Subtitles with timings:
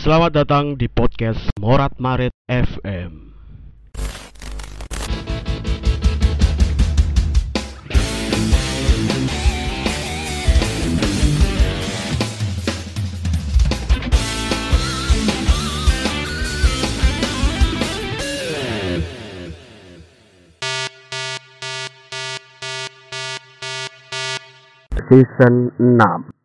[0.00, 3.36] Selamat datang di podcast Morat Marit FM.
[25.12, 26.39] Season 6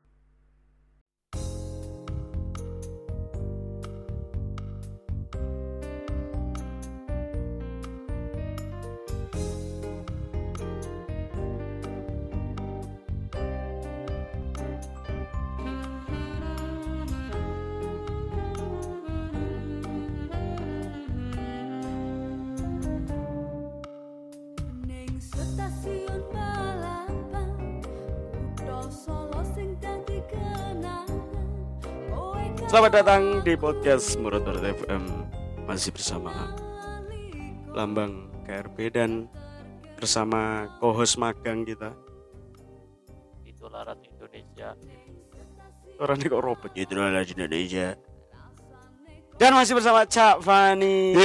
[32.85, 35.09] Selamat datang di podcast Murut FM
[35.65, 36.53] Masih bersama
[37.73, 39.25] Lambang KRP dan
[39.97, 41.97] bersama co-host magang kita.
[43.41, 44.77] Itu larat Indonesia.
[45.97, 46.69] Orang ini kok robot?
[46.77, 47.97] Gitu di Indonesia.
[49.41, 51.17] Dan masih bersama Cak Fani.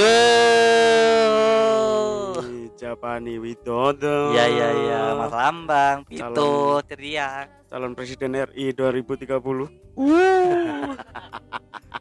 [2.73, 4.33] Cak Fani Widodo.
[4.33, 5.01] Iya iya iya.
[5.13, 9.69] Mas Lambang Pito Calon- ceria Calon Presiden RI 2030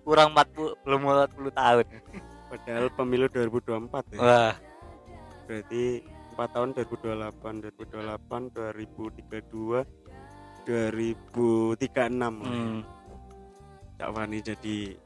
[0.09, 1.85] kurang 40 belum 40 tahun.
[2.49, 4.19] Padahal pemilu 2024 ya.
[4.25, 4.57] Wah.
[5.45, 6.02] Berarti
[6.33, 9.85] 4 tahun 2028 2028 2032
[10.65, 11.85] 2036
[12.25, 12.81] hmm.
[14.02, 14.97] Cak Fani jadi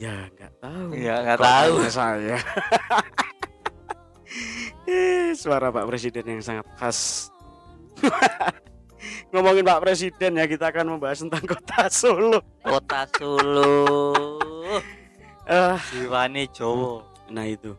[0.00, 0.88] ya nggak tahu.
[0.96, 1.84] Ya nggak tahu.
[1.92, 2.40] Saya.
[4.88, 7.28] Eh, suara Pak Presiden yang sangat khas
[9.38, 12.42] ngomongin Pak Presiden ya kita akan membahas tentang kota Solo.
[12.58, 13.70] Kota Solo.
[15.46, 17.72] Eh, Diwani Jowo nah itu.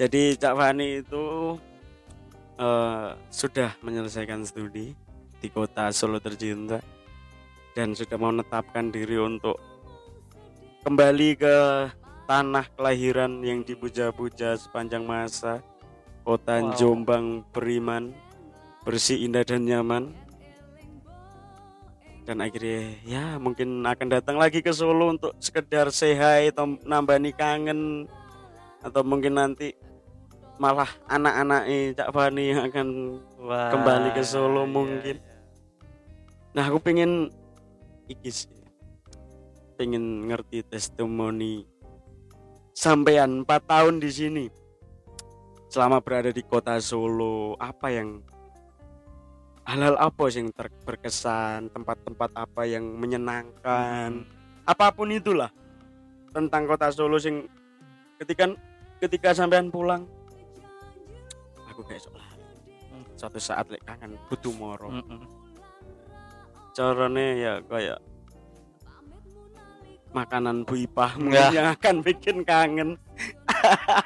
[0.00, 1.54] Jadi Cak Fani itu
[2.56, 4.96] eh, sudah menyelesaikan studi
[5.36, 6.80] di kota Solo tercinta
[7.76, 9.60] dan sudah menetapkan diri untuk
[10.88, 11.56] kembali ke
[12.24, 15.60] tanah kelahiran yang dipuja-puja sepanjang masa
[16.24, 16.72] kota Wow.
[16.78, 18.16] Jombang Beriman
[18.86, 20.14] bersih indah dan nyaman
[22.30, 28.06] dan akhirnya ya mungkin akan datang lagi ke Solo untuk sekedar hi atau nambani kangen
[28.86, 29.74] atau mungkin nanti
[30.62, 31.66] malah anak-anak
[31.98, 32.88] Cak Fani yang akan
[33.42, 35.16] Wah, Kembali ke Solo iya, mungkin.
[35.18, 35.34] iya.
[36.54, 37.34] Nah aku pengen
[38.06, 38.46] iki sih
[39.74, 41.66] pengen ngerti testimoni
[42.70, 44.44] sampean 4 tahun di sini
[45.66, 48.22] selama berada di kota Solo apa yang
[49.70, 54.26] hal-hal apa yang ter- berkesan tempat-tempat apa yang menyenangkan?
[54.66, 55.50] Apa pun itulah.
[56.30, 57.46] Tentang kota Solo sing
[58.18, 58.50] ketika
[58.98, 60.04] ketika sampean pulang
[61.66, 62.44] aku kayak sok lali.
[63.16, 64.92] suatu saat lek kangen butuh moro.
[64.92, 65.24] Mm-mm.
[66.70, 67.98] caranya ya kayak
[70.10, 71.50] makanan Bu Ipah mungkin Nggak.
[71.50, 72.90] yang akan bikin kangen.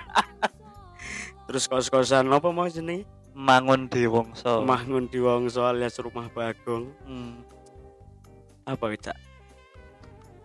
[1.47, 3.05] Terus kos-kosan apa mau jenenge
[3.35, 4.63] Mangun di Wongso.
[4.63, 6.87] Mangun di Wongso alias rumah Bagong.
[7.05, 7.43] Hmm.
[8.65, 9.19] apa cak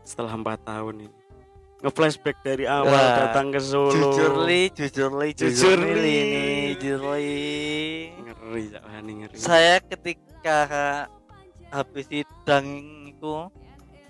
[0.03, 1.15] setelah empat tahun ini.
[1.79, 4.11] Ngeflashback dari awal Wah, datang ke Solo.
[4.11, 6.15] jujur li jujur li Jujur jujur li li.
[6.19, 6.43] ini
[6.75, 7.31] jujur li.
[8.19, 8.83] Ngeri cak.
[8.83, 9.35] Hani ngeri.
[9.39, 10.59] Saya ketika
[11.71, 12.67] habis sidang
[13.07, 13.47] itu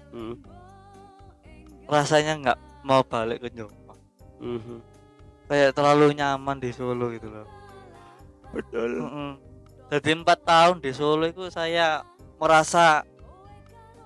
[0.10, 0.42] Hmm,
[1.86, 4.02] rasanya nggak mau balik ke Jombang
[4.42, 4.82] mhm.
[5.46, 7.46] kayak terlalu nyaman di Solo gitu loh
[8.56, 8.90] betul.
[9.06, 9.32] Mm-mm.
[9.90, 12.06] jadi empat tahun di Solo itu saya
[12.38, 13.02] merasa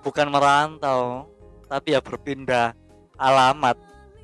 [0.00, 1.28] bukan merantau
[1.68, 2.76] tapi ya berpindah
[3.16, 3.76] alamat.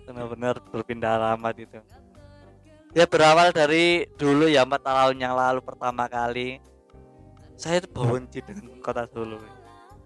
[0.05, 1.81] Benar-benar berpindah alamat itu.
[2.91, 6.59] Ya berawal dari dulu ya empat tahun yang lalu pertama kali.
[7.55, 9.39] Saya itu benci dengan kota Solo.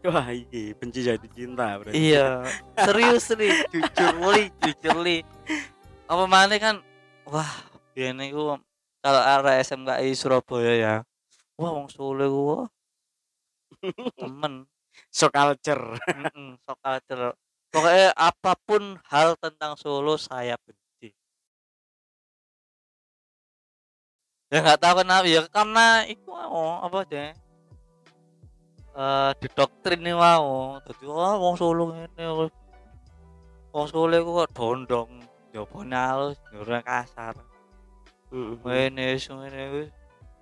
[0.04, 1.96] Wah iki benci jadi cinta berarti.
[1.96, 2.44] Iya.
[2.76, 5.18] Serius nih jujur li jujur li
[6.04, 6.84] apa mana kan
[7.24, 7.48] wah
[7.96, 8.60] ini ku
[9.04, 10.94] kalau arah SMKI Surabaya ya.
[11.60, 12.66] Wah wong Solo wah,
[14.16, 14.64] temen.
[15.12, 16.00] So culture.
[16.64, 17.36] Sok culture.
[17.68, 21.12] pokoknya apa pun hal tentang Solo saya benci.
[24.48, 27.30] Ya nggak tahu kenapa ya karena itu mau apa deh
[28.94, 30.80] eh didoktrin nih mau.
[30.80, 32.24] Jadi wah wong Solo ini
[33.68, 35.10] wong Solo kok dondong.
[35.52, 37.36] Jawabnya halus jawabnya kasar
[38.34, 39.90] Ini wis.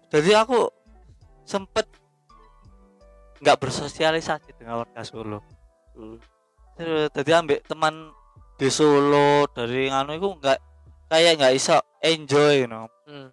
[0.09, 0.65] jadi aku
[1.45, 1.85] sempet
[3.45, 5.45] nggak bersosialisasi dengan warga Solo
[5.93, 6.17] Hmm.
[6.73, 8.17] Terus tadi ambek teman
[8.57, 10.59] di Solo dari nganu itu nggak
[11.13, 12.89] kayak nggak iso enjoy you know.
[13.05, 13.29] Hmm.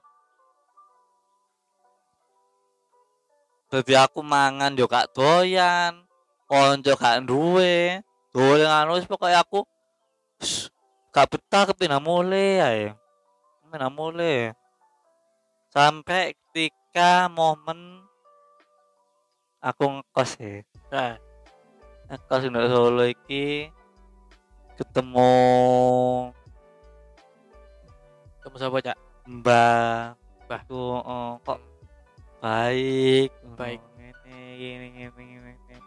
[3.70, 6.04] Jadi aku mangan yo gak doyan,
[6.50, 8.02] konco gak duwe,
[8.34, 9.62] doyan anu pokoke aku
[11.14, 12.86] gak betah kepindah mulai ae.
[13.70, 14.50] Kepindah mulai.
[15.70, 18.02] Sampai ketika momen
[19.62, 20.66] aku ngekos ya.
[20.90, 21.14] Nah,
[22.10, 23.70] Ngekos di Solo iki
[24.74, 25.34] ketemu
[28.42, 28.98] kamu siapa cak?
[29.30, 30.18] Mbak
[30.50, 30.62] Mbah.
[30.66, 31.62] Tuh, oh, kok
[32.42, 33.78] baik Baik.
[33.86, 35.78] Oh, ini gini gini, gini.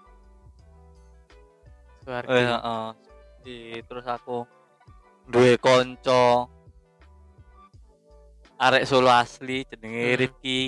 [2.06, 2.30] Suarga.
[2.30, 2.86] Eh, heeh.
[3.42, 3.58] Di
[3.90, 4.46] terus aku
[5.26, 6.61] duwe konco
[8.62, 10.18] arek Solo asli jenenge Hmm.
[10.22, 10.60] Rifki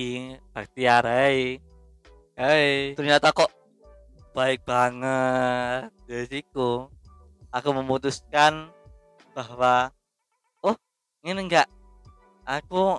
[0.50, 1.62] Baktiar hai.
[2.34, 2.98] Hai.
[2.98, 3.54] Ternyata kok
[4.34, 5.94] baik banget.
[6.10, 6.90] Jadi siku
[7.54, 8.74] aku memutuskan
[9.30, 9.94] bahwa
[10.66, 10.74] oh,
[11.22, 11.70] ini enggak
[12.42, 12.98] aku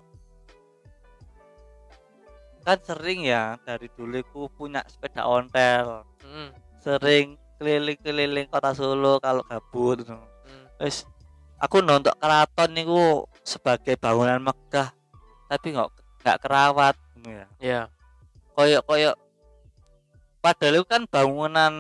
[2.64, 6.50] kan sering ya dari dulu aku punya sepeda ontel Hmm.
[6.82, 10.08] sering keliling-keliling kota Solo kalau gabut.
[10.08, 10.24] Hmm.
[10.80, 11.04] Wes
[11.60, 14.90] aku nonton keraton niku sebagai bangunan megah
[15.46, 15.90] tapi nggak
[16.26, 17.46] nggak kerawat gitu ya.
[17.62, 17.82] Ya.
[18.58, 19.16] Koyok koyok
[20.42, 21.74] padahal itu kan bangunan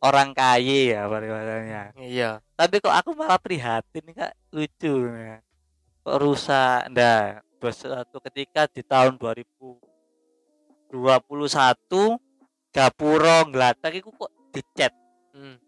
[0.00, 1.82] orang kaya ya pariwisatanya.
[1.98, 2.30] Iya.
[2.54, 5.42] Tapi kok aku malah prihatin kak lucu ya.
[6.06, 6.88] Kok rusak?
[6.94, 10.94] Nah, suatu ketika di tahun 2021
[12.70, 14.94] Gapuro nglatak iku kok dicat.
[15.34, 15.58] Hmm.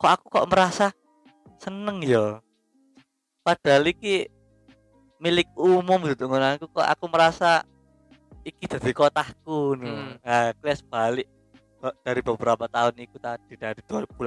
[0.00, 0.88] Kok aku kok merasa
[1.60, 2.40] seneng ya.
[3.40, 4.28] Padahal iki
[5.20, 7.64] milik umum gitu ngono aku kok aku merasa
[8.44, 9.84] iki dari kotaku no.
[9.88, 10.12] Hmm.
[10.24, 11.28] Nah, kelas balik
[12.04, 14.20] dari beberapa tahun itu tadi dari 2018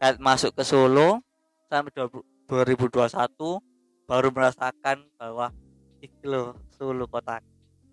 [0.00, 1.20] kan masuk ke Solo
[1.68, 5.52] sampai 20 2021 baru merasakan bahwa
[6.00, 7.40] iki loh Solo kota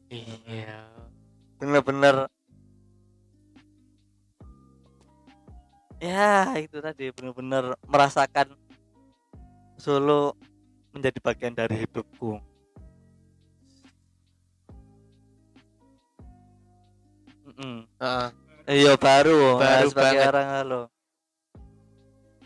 [0.10, 0.90] Iya.
[1.62, 2.26] bener-bener
[6.02, 8.58] ya itu tadi bener-bener merasakan
[9.80, 10.36] Solo
[10.92, 12.36] menjadi bagian dari hidupku
[17.48, 17.88] Mm-mm.
[17.98, 18.28] Heeh.
[18.68, 20.30] iya baru Baru nah, sebagai banget.
[20.30, 20.82] orang halo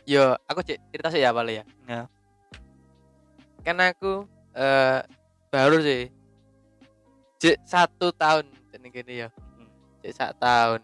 [0.03, 1.65] Yo, aku cerita sih ya paling ya.
[1.87, 2.01] Ya.
[3.63, 4.99] Kan aku eh
[5.47, 6.11] baru sih.
[7.39, 9.31] Cek satu tahun jadi gini ya.
[10.03, 10.83] Cek satu tahun.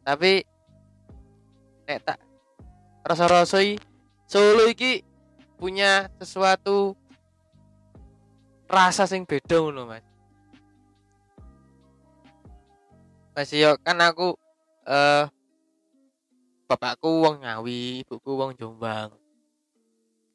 [0.00, 0.48] Tapi
[1.84, 2.24] nek tak
[3.04, 3.76] rasa-rasa i,
[4.24, 5.04] Solo iki
[5.62, 6.98] punya sesuatu
[8.66, 10.02] rasa sing beda ngono, Mas.
[13.30, 14.34] Mas yo kan aku
[14.90, 15.30] eh
[16.66, 19.14] bapakku wong Ngawi, ibuku wong Jombang.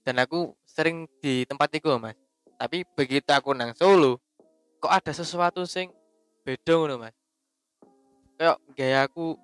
[0.07, 2.15] Dan aku sering di tempat itu, Mas.
[2.55, 4.23] Tapi begitu aku nang Solo,
[4.79, 5.91] kok ada sesuatu sing
[6.47, 7.15] beda ngono, Mas.
[8.39, 9.35] Kayak gaya aku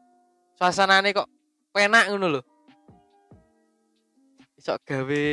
[0.55, 1.27] suasanane kok
[1.75, 2.41] penak ngono lho.
[4.55, 5.23] Iso gawe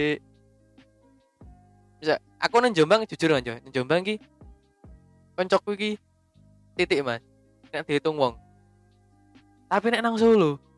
[2.00, 4.16] bisa aku nang Jombang jujur aja, nang Jombang ki
[5.36, 5.90] koncoku ki
[6.74, 7.20] titik, Mas.
[7.70, 8.34] Nek dihitung wong.
[9.70, 10.70] Tapi nek nang Solo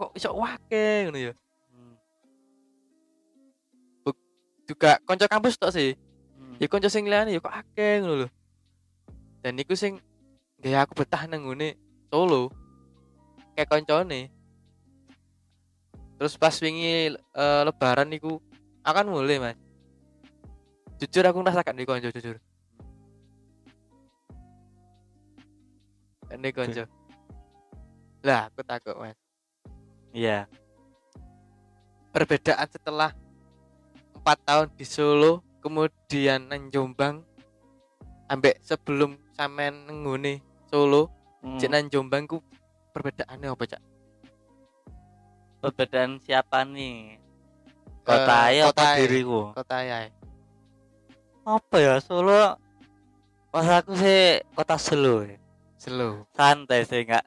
[0.00, 1.32] kok iso wake ngono ya.
[1.68, 1.94] Hmm.
[4.64, 5.92] Juga konco kampus tok sih.
[6.40, 6.56] Hmm.
[6.56, 8.28] Ya konco sing liyane ya kok akeh ngono lho.
[9.44, 10.00] Dan iku sing
[10.56, 11.76] gaya aku betah nang ngene
[12.08, 12.48] Solo.
[13.52, 14.32] Kayak koncone.
[16.16, 18.40] Terus pas wingi eh, lebaran niku
[18.80, 19.56] akan mulai, Mas.
[21.00, 22.36] Jujur aku ngerasakan di konco jujur.
[26.30, 26.84] Ini konco.
[28.20, 29.16] Lah, aku takut, Mas.
[30.10, 30.50] iya
[32.10, 33.14] perbedaan setelah
[34.18, 37.22] empat tahun di Solo kemudian nang Jombang
[38.26, 41.06] ambek sebelum sampean nenggone Solo
[41.40, 41.56] Hmm.
[41.56, 42.42] cek nang Jombang ku
[42.92, 43.82] perbedaannya apa cak
[45.62, 47.16] perbedaan siapa nih
[48.04, 48.96] kota ya kota apa ya.
[49.00, 49.98] diriku kota ya
[51.44, 52.56] apa ya Solo
[53.50, 55.36] pas aku sih kota Solo ya.
[55.80, 57.24] Solo santai sih nggak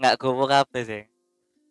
[0.00, 1.02] nggak gowo kabeh sih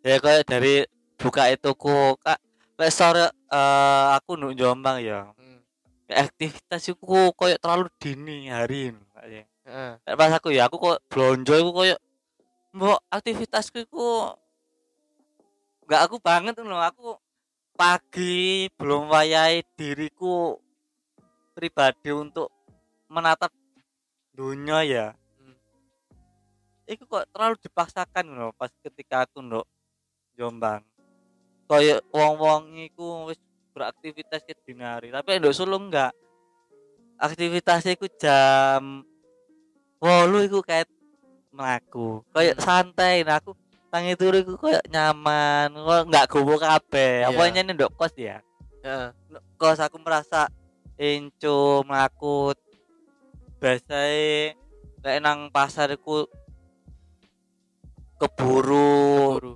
[0.06, 0.86] ya kayak dari
[1.18, 2.40] buka itu ku kak
[2.82, 5.60] lek sore eh, aku nuk Jombang ya hmm.
[6.10, 9.44] aktivitas iku koyo terlalu dini hari ini kayaknya.
[9.70, 9.92] Heeh.
[10.02, 11.96] Lek pas aku ya aku kok blonjo iku koyo
[12.74, 14.34] mbok aktivitasku iku
[15.86, 17.20] nggak aku banget loh aku
[17.76, 20.56] pagi belum wayai diriku
[21.52, 22.50] pribadi untuk
[23.12, 23.52] menatap
[24.32, 25.08] dunia ya.
[25.40, 25.56] Hmm.
[26.88, 29.68] itu kok terlalu dipaksakan loh pas ketika aku ndok
[30.36, 30.84] Jombang.
[31.68, 33.40] Kayak wong-wong iku wis
[33.72, 35.12] beraktivitas ke dini hari.
[35.12, 36.12] Tapi ndok Solo enggak
[37.22, 39.06] aktivitasnya iku jam
[40.02, 40.90] wolu iku kayak
[41.54, 43.22] melaku kayak santai.
[43.22, 43.54] Nah aku
[43.94, 45.70] tangi turu iku kayak nyaman.
[45.78, 47.30] Kok nggak gowo kabeh.
[47.30, 47.30] Iya.
[47.30, 48.42] apa ini ndok kos ya?
[48.82, 49.14] Heeh.
[49.30, 50.50] Ndok kos aku merasa
[50.96, 52.56] enco melaku
[53.58, 54.56] biasanya
[55.02, 56.26] kayak nang pasar iku
[58.18, 59.54] keburu Guru.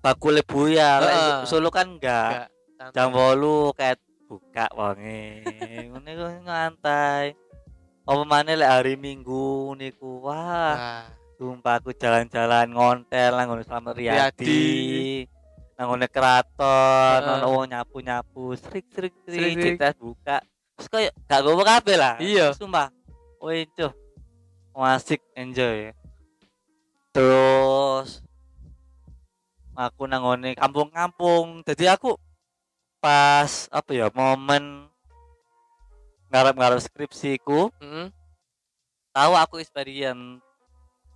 [0.00, 1.48] bakule buya Lek.
[1.48, 2.92] Solo kan enggak Enggak.
[2.92, 5.42] jam bolu kayak buka wonge
[5.90, 7.34] ngene ku ngantai
[8.00, 11.04] apa maneh lek hari Minggu niku wah Wah.
[11.34, 14.44] sumpah aku jalan-jalan ngontel nang ngono Slamet Riyadi.
[14.44, 14.64] Riyadi
[15.80, 17.34] nang keraton Heeh.
[17.40, 19.56] ono wong nyapu-nyapu srik-srik Srik-srik.
[19.56, 20.44] srik tes buka
[20.76, 22.52] terus kayak gak gowo kabeh lah Iya.
[22.52, 22.92] sumpah
[23.40, 23.88] woi cuh
[24.76, 25.88] asik enjoy
[27.16, 28.20] terus
[29.72, 32.20] aku nang ngone kampung-kampung jadi aku
[33.00, 34.84] pas apa ya momen
[36.28, 38.12] ngarep-ngarep skripsiku Heeh.
[39.16, 40.44] tahu aku experience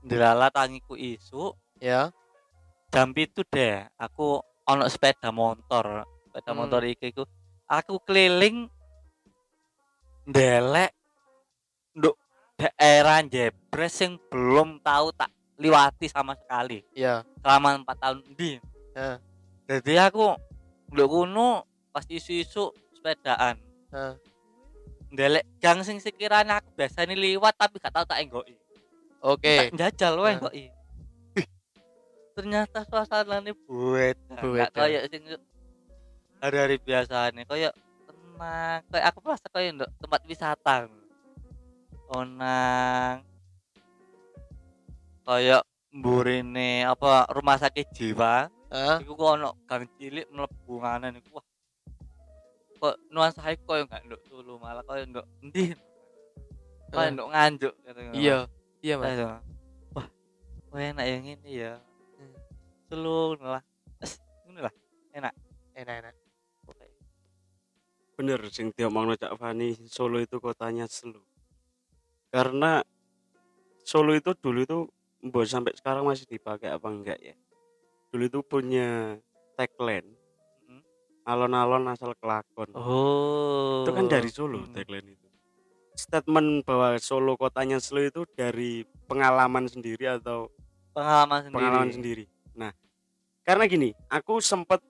[0.01, 1.53] ndelala tangiku isu
[1.85, 2.09] Ya.
[2.89, 6.59] jam itu deh aku ono sepeda motor sepeda Hmm.
[6.59, 7.25] motor iki iku
[7.67, 8.69] aku keliling
[10.25, 10.93] ndelek
[11.93, 12.17] nduk
[12.57, 17.23] daerah Jebres yang belum tahu tak liwati sama sekali Ya.
[17.39, 18.57] selama empat tahun di
[18.93, 19.17] Heeh.
[19.69, 20.35] jadi aku
[20.91, 23.61] nduk kuno pas isu-isu sepedaan
[23.93, 24.15] Heeh.
[25.11, 28.57] ndelek gang sing sekiranya aku biasanya liwat tapi gak tahu tak enggoki
[29.21, 29.71] Oke.
[29.71, 30.51] tak jajal wae Nah.
[32.35, 35.23] Kok ternyata suasananya buet Buet, nggak kayak sing
[36.43, 37.73] hari-hari biasanya kayak
[38.11, 40.91] tenang kayak aku merasa kayak ndok tempat wisata
[42.11, 43.23] tenang
[45.23, 45.63] kayak
[45.95, 49.07] mburine apa rumah sakit jiwa Heeh.
[49.07, 51.47] iku kok ono gang cilik mlebu nganan iku wah
[52.83, 55.71] kok nuansa iku koyo gak ndok Solo malah koyo ndok endi
[56.91, 57.15] koyo Heeh.
[57.15, 57.75] ndok nganjuk.
[58.11, 58.51] Iya.
[58.85, 59.17] Iya, Mas.
[59.97, 60.07] Wah,
[60.69, 61.81] wah enak yang ini ya.
[62.95, 63.03] Hmm.
[63.03, 63.63] Selu lah.
[64.47, 64.75] Ngono lah.
[65.75, 66.15] Enak-enak.
[66.65, 66.87] Oke.
[68.15, 71.27] bener sing diomongno Cak Fani Solo itu kotanya slow
[72.31, 72.79] karena
[73.83, 74.79] Solo itu dulu itu
[75.21, 77.35] mbok sampai sekarang masih dipakai apa enggak ya
[78.09, 79.19] dulu itu punya
[79.59, 80.15] tagline
[80.65, 80.83] Mhm.
[81.27, 83.83] alon-alon asal kelakon Oh.
[83.83, 84.71] itu kan dari Solo Hmm.
[84.71, 85.27] tagline itu
[85.99, 90.55] statement bahwa Solo kotanya slow itu dari pengalaman sendiri atau
[90.95, 91.55] Pengalaman sendiri.
[91.59, 92.25] pengalaman sendiri.
[92.55, 92.71] Nah,
[93.45, 94.81] karena gini, aku sempet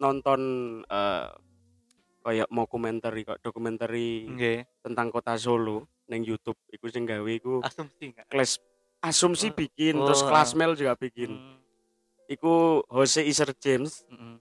[0.00, 0.40] nonton
[0.84, 1.28] eh
[2.18, 4.58] kayak mau komentar kok dokumentari Nggih.
[4.84, 8.26] tentang kota Solo neng YouTube iku sing gawe iku Asumsi enggak?
[8.28, 8.60] kelas
[9.00, 10.28] asumsi Oh, bikin terus oh.
[10.28, 11.30] kelas Mel juga bikin.
[11.32, 11.56] Hmm.
[12.28, 14.36] Iku Jose Iser James Mm-mm.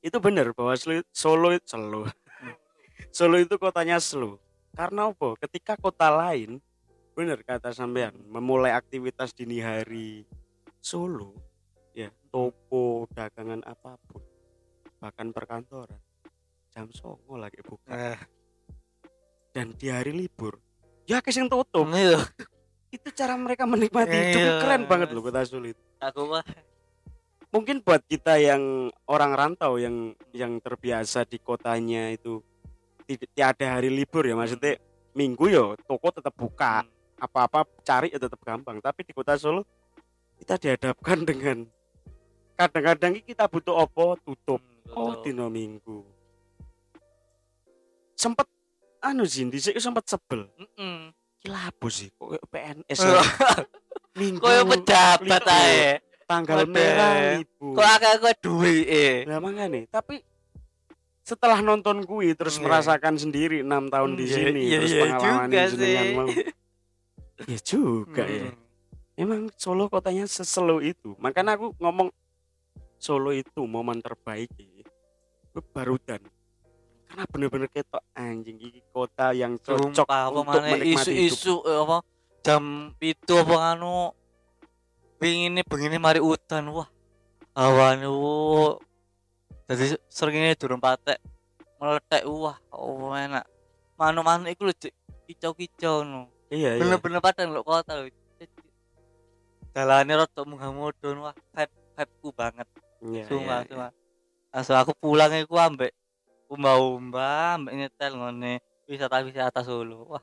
[0.00, 2.00] itu benar bahwa Solo Solo Solo
[3.16, 4.38] Solo itu kotanya slow.
[4.72, 5.36] Karena apa?
[5.36, 6.62] Ketika kota lain
[7.12, 10.24] benar kata sampean memulai aktivitas dini hari
[10.80, 11.36] Solo
[12.30, 14.22] toko dagangan apa pun
[15.02, 15.98] bahkan perkantoran
[16.70, 17.90] jam songo lagi buka.
[17.90, 18.18] Eh,
[19.50, 20.62] dan di hari libur
[21.10, 21.86] ya kesing tutup.
[21.90, 22.22] Iya.
[22.90, 24.54] itu cara mereka menikmati hidup Iya.
[24.66, 25.82] keren banget loh kota Solo itu.
[26.02, 26.42] Aku mah.
[27.50, 32.42] Mungkin buat kita yang orang rantau yang yang terbiasa di kotanya itu
[33.06, 34.78] tidak tiada hari libur ya maksudnya
[35.18, 36.86] minggu yo toko tetap buka.
[37.18, 38.78] Apa-apa cari ya tetap gampang.
[38.82, 39.62] Tapi di kota Solo
[40.38, 41.66] kita dihadapkan dengan
[42.60, 46.02] kadang-kadang kita butuh opo tutup Hmm, oh dino minggu
[48.12, 48.46] sempet
[49.00, 51.14] anu sih dhisik sempet sebel Mm-mm.
[51.40, 53.22] gila apa sih kok PNS ya?
[54.20, 56.02] minggu Koyo pejabat ae.
[56.26, 56.70] tanggal Waduh.
[56.70, 59.06] merah libur Kok akeh kok duwike.
[59.24, 60.22] Nah makanya, tapi
[61.22, 62.62] setelah nonton kui terus Iya.
[62.62, 66.14] merasakan sendiri enam tahun di Iya, sini iya, terus iya pengalaman juga jenengan sih.
[66.14, 66.28] mau.
[67.48, 68.46] Ya juga ya.
[68.46, 68.56] Mm.
[69.16, 71.16] Emang Solo kotanya seselo itu.
[71.16, 72.12] Makanya aku ngomong
[73.00, 74.84] Solo itu momen terbaik ya.
[75.50, 76.20] Gue barudan.
[77.08, 81.34] Karena bener-bener ketok anjing iki kota yang cocok Sumpah, untuk maneh menikmati hidup.
[81.34, 81.96] isu-isu eh, apa
[82.40, 82.64] jam
[83.02, 84.14] itu apa anu
[85.18, 86.86] ini begini mari udan wah
[87.58, 88.78] awan wuh
[89.66, 91.18] jadi sering ini durung patek
[91.82, 93.42] meletek wah oh enak
[93.98, 94.94] manu-manu iku lho Cik.
[95.26, 96.80] kicau-kicau no Iya, iya.
[96.80, 98.08] bener-bener padang lho kota lho
[99.74, 103.68] jalannya rada munggah mudun wah vibe vibeku banget Iya, Sumpah, iya, iya.
[103.68, 103.90] sumpah.
[104.50, 105.92] Langsung aku pulang iku ambek
[106.46, 108.52] umba-umba, ambek nyetel ngene
[108.84, 110.04] wisata-wisata Solo.
[110.10, 110.22] Wah.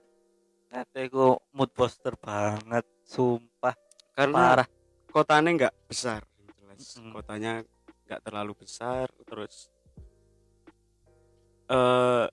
[0.68, 3.72] Kata iku mood booster banget, sumpah
[4.12, 4.68] Karena parah.
[5.08, 6.22] kotanya nggak besar
[6.60, 7.00] jelas.
[7.00, 7.12] Mm.
[7.16, 7.52] kotanya
[8.04, 9.72] nggak terlalu besar terus
[11.68, 12.26] eh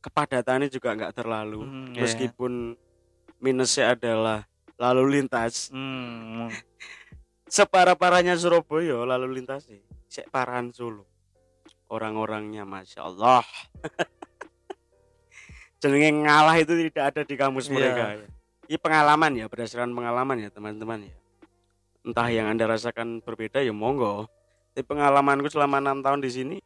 [0.00, 2.02] kepadatannya juga nggak terlalu Hmm, iya.
[2.02, 2.74] meskipun
[3.38, 4.44] minusnya adalah
[4.76, 6.50] lalu lintas Hmm.
[7.50, 11.04] Separah parahnya Surabaya lalu lintasnya sek parahan Solo
[11.90, 13.42] orang-orangnya masya Allah
[15.80, 17.74] jenenge ngalah itu tidak ada di kamus Iya.
[17.74, 18.26] mereka ya.
[18.68, 21.14] ini pengalaman ya berdasarkan pengalaman ya teman-teman ya
[22.00, 24.28] entah yang anda rasakan berbeda ya monggo
[24.72, 26.56] tapi pengalamanku selama enam tahun di sini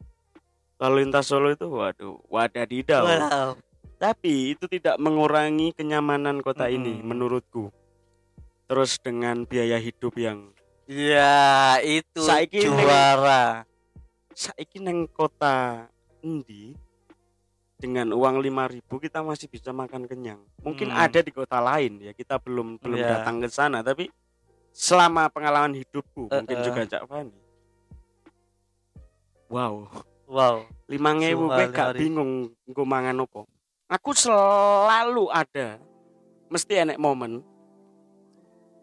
[0.77, 3.49] lalu lintas Solo itu waduh wadadidaw Wow.
[3.97, 7.07] tapi itu tidak mengurangi kenyamanan kota ini Mm-mm.
[7.07, 7.71] menurutku
[8.67, 10.51] terus dengan biaya hidup yang
[10.85, 13.65] Ya, itu Saiki juara.
[14.31, 15.87] saiki neng kota
[16.19, 16.75] endi
[17.75, 20.43] dengan uang 5000 kita masih bisa makan kenyang.
[20.59, 20.99] Mungkin Hmm.
[20.99, 23.09] ada di kota lain ya, kita belum belum Iya.
[23.17, 24.11] datang ke sana tapi
[24.69, 26.63] selama pengalaman hidupku Eh, mungkin eh.
[26.63, 27.33] juga Cak Fani.
[29.47, 29.87] Wow,
[30.25, 30.65] Wow.
[30.85, 31.97] 5000 Sumpah, gue gak 5.000.
[31.97, 32.31] bingung
[32.63, 33.41] nggo mangan opo.
[33.87, 35.77] Aku selalu ada
[36.47, 37.41] mesti enek momen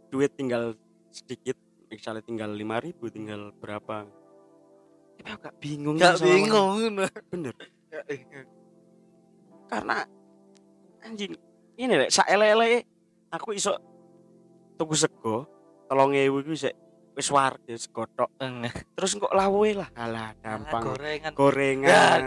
[0.08, 0.74] duit tinggal
[1.08, 1.58] sedikit
[1.92, 4.08] misalnya tinggal 5000 tinggal berapa?
[5.20, 6.76] Tapi aku gak bingung Gak sama bingung.
[7.28, 7.54] bener.
[9.68, 9.96] Karena
[11.04, 11.32] anjing
[11.76, 12.84] ini lek sak ele
[13.28, 13.76] aku iso
[14.80, 15.44] tuku sego
[15.88, 16.74] tolong ewu iku sik
[17.12, 18.32] wis warga sego tok
[18.96, 19.88] terus kok lawe lah.
[19.96, 20.82] Alah gampang.
[20.96, 21.32] Gorengan.
[21.36, 22.22] gorengan.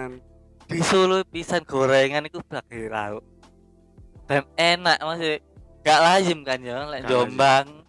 [0.65, 3.21] Di Solo pisan gorengan itu bagi lauk.
[4.25, 5.37] Dan enak masih
[5.85, 7.84] gak lazim kan ya, lek Jombang,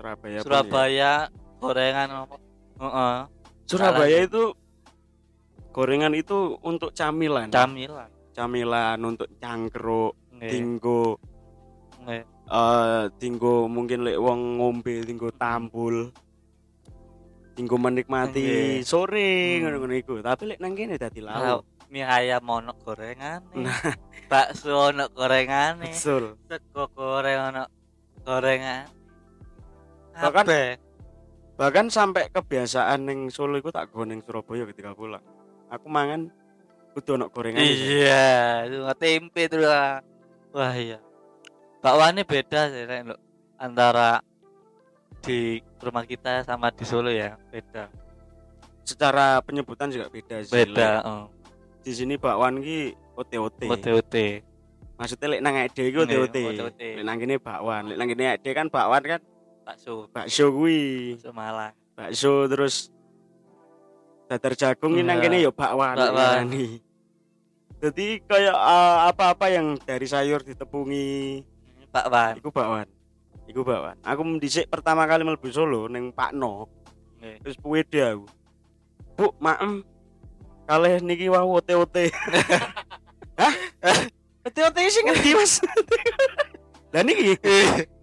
[0.00, 0.42] Surabaya pun ya.
[0.42, 1.12] Surabaya,
[1.60, 2.36] gorengan apa?
[2.80, 3.16] Heeh.
[3.68, 4.42] Surabaya itu
[5.70, 8.08] gorengan itu untuk camilan Camilan.
[8.32, 10.50] camilan untuk cangkruk Nggih.
[10.50, 11.02] tinggo
[12.10, 12.24] eh
[13.14, 16.10] tinggo mungkin lek wong ngombe tinggo tampul
[17.54, 18.82] tinggo menikmati Nggih.
[18.82, 19.58] sore Hmm.
[19.62, 21.38] ngono-ngono iku tapi lek nang kene dadi Lauk.
[21.38, 23.42] lauk Mie ayam ono gorengan.
[23.52, 23.74] Nah.
[24.30, 25.82] Bakso ono gorengan.
[25.82, 27.66] betul Sego goreng ono
[28.22, 28.86] gorengan.
[30.12, 30.68] Bahkan- Kabeh.
[31.54, 35.20] bahkan sampai kebiasaan ning Solo iku tak go ning Surabaya ketika pulang
[35.68, 36.32] aku mangan
[36.90, 38.26] kudu ono gorengan Iya,
[38.64, 40.02] itu nggak tempe itu lah.
[40.50, 40.98] Wah iya.
[41.78, 43.20] Bakwannya beda sih Ren, Luk.
[43.56, 44.18] antara
[45.20, 47.92] di rumah kita sama di Solo ya, beda.
[48.80, 51.24] secara penyebutan juga beda sih Beda, heeh.
[51.80, 54.14] di sini bakwan ki OTOT OTOT.
[54.96, 56.82] maksudnya lek nang iku Nggih, OTOT OTOT.
[56.98, 59.20] lek nang kene bakwan lek nang kene kan bakwan kan
[59.64, 60.08] Bakso.
[60.10, 61.14] Bakso kuwi.
[61.20, 61.74] Semalang.
[61.94, 62.88] bakso terus
[64.24, 65.24] dadar jagung ini nang Iya.
[65.26, 66.48] kene ya bakwan Bakwan.
[67.76, 71.44] jadi kayak eh, apa-apa yang dari sayur ditepungi.
[71.92, 72.40] Bakwan.
[72.40, 72.88] iku bakwan.
[73.44, 73.96] Iku bakwan.
[74.00, 76.70] Aku mendisik pertama kali mlebu Solo ning Pakno.
[77.20, 77.36] Nggih.
[77.44, 78.24] terus puwede aku.
[79.18, 79.84] Bu maem.
[80.64, 82.08] Kalih niki wau ote-ote.
[83.40, 83.54] Hah?
[84.46, 85.58] Ote-ote sing ngendi Mas?
[86.94, 87.34] Lah niki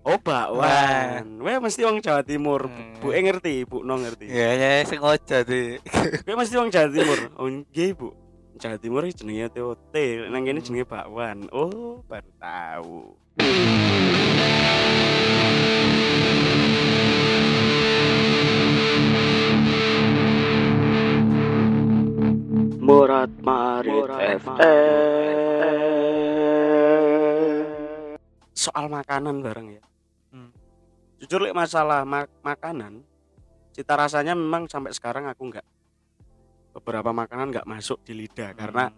[0.08, 2.98] oh bakwan Weh mesti wong Jawa Timur Hmm.
[3.04, 5.78] Bu e ngerti Bu no ngerti Ya ya sengaja tuh.
[6.24, 7.20] Kowe mesti wong Jawa Timur.
[7.38, 8.10] Oh nggih, Bu.
[8.58, 9.94] Jawa Timur iki jenenge TOT,
[10.34, 11.46] nang kene jenenge bakwan.
[11.54, 13.14] Oh, baru tahu.
[22.82, 24.10] Murat Marit
[28.58, 29.87] Soal makanan bareng ya.
[31.18, 31.26] Hmm.
[31.26, 33.02] Jujur lek masalah ma- makanan,
[33.74, 35.66] cita rasanya memang sampai sekarang aku nggak
[36.78, 38.94] beberapa makanan nggak masuk di lidah karena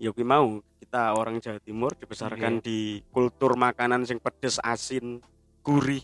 [0.00, 5.20] ya mau kita orang Jawa Timur dibesarkan di kultur makanan sing pedes asin
[5.60, 6.00] gurih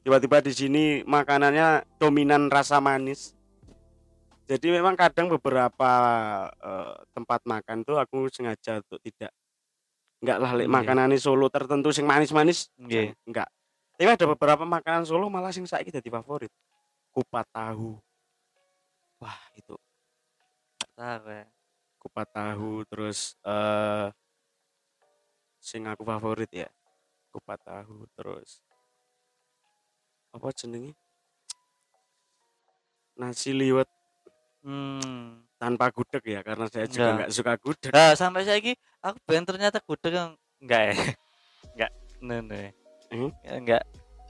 [0.00, 3.36] tiba-tiba di sini makanannya dominan rasa manis
[4.48, 5.92] jadi memang kadang beberapa
[6.56, 9.28] eh, tempat makan tuh aku sengaja untuk tidak
[10.24, 10.72] enggak lah lek Iya.
[10.72, 13.12] makanannya Solo tertentu sing manis-manis Nggih.
[13.28, 13.52] enggak
[13.98, 16.54] tapi ada beberapa makanan Solo malah sing saiki jadi favorit
[17.10, 17.98] kupat tahu
[19.18, 19.74] wah itu
[20.94, 21.46] Tahu ya.
[21.98, 24.06] kupat tahu terus eh
[25.58, 26.70] sing aku favorit ya
[27.34, 28.62] kupat tahu terus
[30.30, 30.94] apa jenenge
[33.18, 33.90] nasi liwet
[34.58, 35.46] Hmm.
[35.54, 37.14] tanpa gudeg ya karena saya juga Enggak.
[37.14, 38.58] nggak suka gudeg Nah, sampai saya
[38.98, 40.94] aku ben ternyata gudeg yang enggak ya.
[41.78, 41.90] Enggak.
[42.18, 42.62] Nene.
[43.08, 43.30] Hmm?
[43.44, 43.82] Ya, enggak.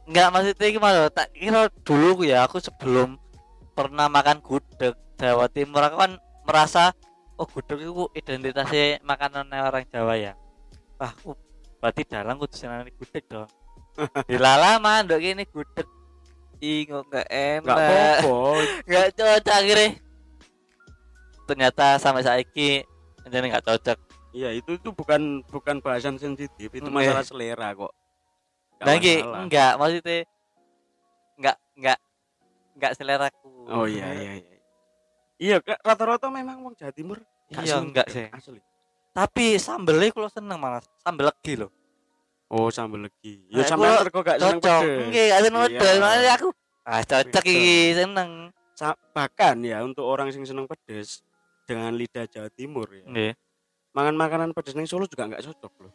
[0.08, 3.20] Enggak maksudnya iki malah tak kira dulu ya aku sebelum
[3.76, 6.12] pernah makan gudeg Jawa Timur aku kan
[6.48, 6.96] merasa
[7.36, 10.32] oh gudeg itu identitasnya makanan orang Jawa ya.
[10.98, 11.36] Wah, aku
[11.78, 13.50] berarti dalang kudu seneng gudeg dong.
[14.30, 15.86] Dilala mandok ini gudeg
[16.58, 17.26] ih kok nggak
[17.62, 18.36] nggak enak apa-apa
[18.88, 19.88] nggak cocok akhirnya
[21.46, 22.82] ternyata sampai saiki
[23.30, 23.98] jadi nggak cocok
[24.34, 26.94] iya itu itu bukan bukan bahasan sensitif itu Oke.
[26.94, 27.94] masalah selera kok
[28.78, 29.40] Nggak lagi masalah.
[29.42, 30.18] enggak maksudnya
[31.34, 31.98] enggak enggak
[32.74, 33.50] enggak seleraku.
[33.66, 34.56] Oh iya iya iya.
[35.38, 38.26] Iya Kak, rata-rata memang wong Jawa Timur Iya, enggak sih.
[38.28, 38.58] asli.
[39.10, 41.70] Tapi sambelnya kalau seneng malah sambel legi loh.
[42.48, 43.44] Oh sambal legi.
[43.48, 44.80] Ya Nah, aku mergo gak seneng cocok.
[44.80, 45.68] pedes enggak gak seneng Iya.
[45.70, 46.48] pedes makanya aku
[46.84, 48.30] ah cocok iki seneng.
[48.72, 51.20] Sa- bahkan ya untuk orang yang seneng pedes
[51.64, 53.04] dengan lidah Jawa Timur ya.
[53.04, 53.32] Nggih.
[53.90, 55.92] mangan makanan pedes neng Solo juga nggak cocok loh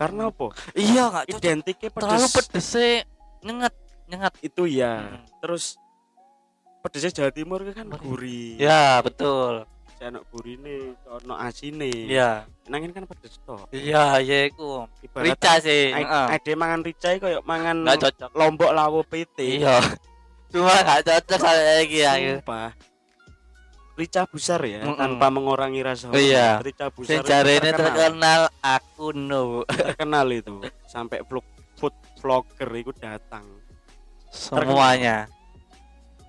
[0.00, 0.46] karena apa?
[0.72, 1.40] Iya nggak cocok.
[1.44, 2.02] Identiknya pedes.
[2.08, 2.94] Terlalu pedes sih
[3.44, 3.74] nyengat
[4.08, 4.32] nyengat.
[4.40, 5.04] Itu ya.
[5.04, 5.28] Hmm.
[5.44, 5.76] terus
[6.80, 8.56] pedesnya Jawa Timur kan gurih.
[8.56, 9.68] Ya betul.
[10.00, 11.92] Saya ono gurine ono asine.
[12.08, 14.88] Iya nangin kan pedes toh iya iya iku.
[15.04, 18.30] Ibarat rica sih ade mangan rica kayak mangan cocok.
[18.32, 19.84] lombok lawo PT iya.
[20.48, 22.12] Cuma nggak cocok saya lagi ya.
[22.16, 22.89] Sumpah.
[23.98, 24.96] Rica besar ya Mm-mm.
[24.96, 26.58] tanpa mengurangi rasa Oh, iya.
[26.58, 26.66] hormat.
[26.66, 29.62] rica besar ini terkenal, terkenal aku no.
[29.68, 30.56] Terkenal itu.
[30.88, 31.44] Sampai vlog
[31.76, 33.44] food vlogger itu datang.
[34.30, 35.28] Semuanya.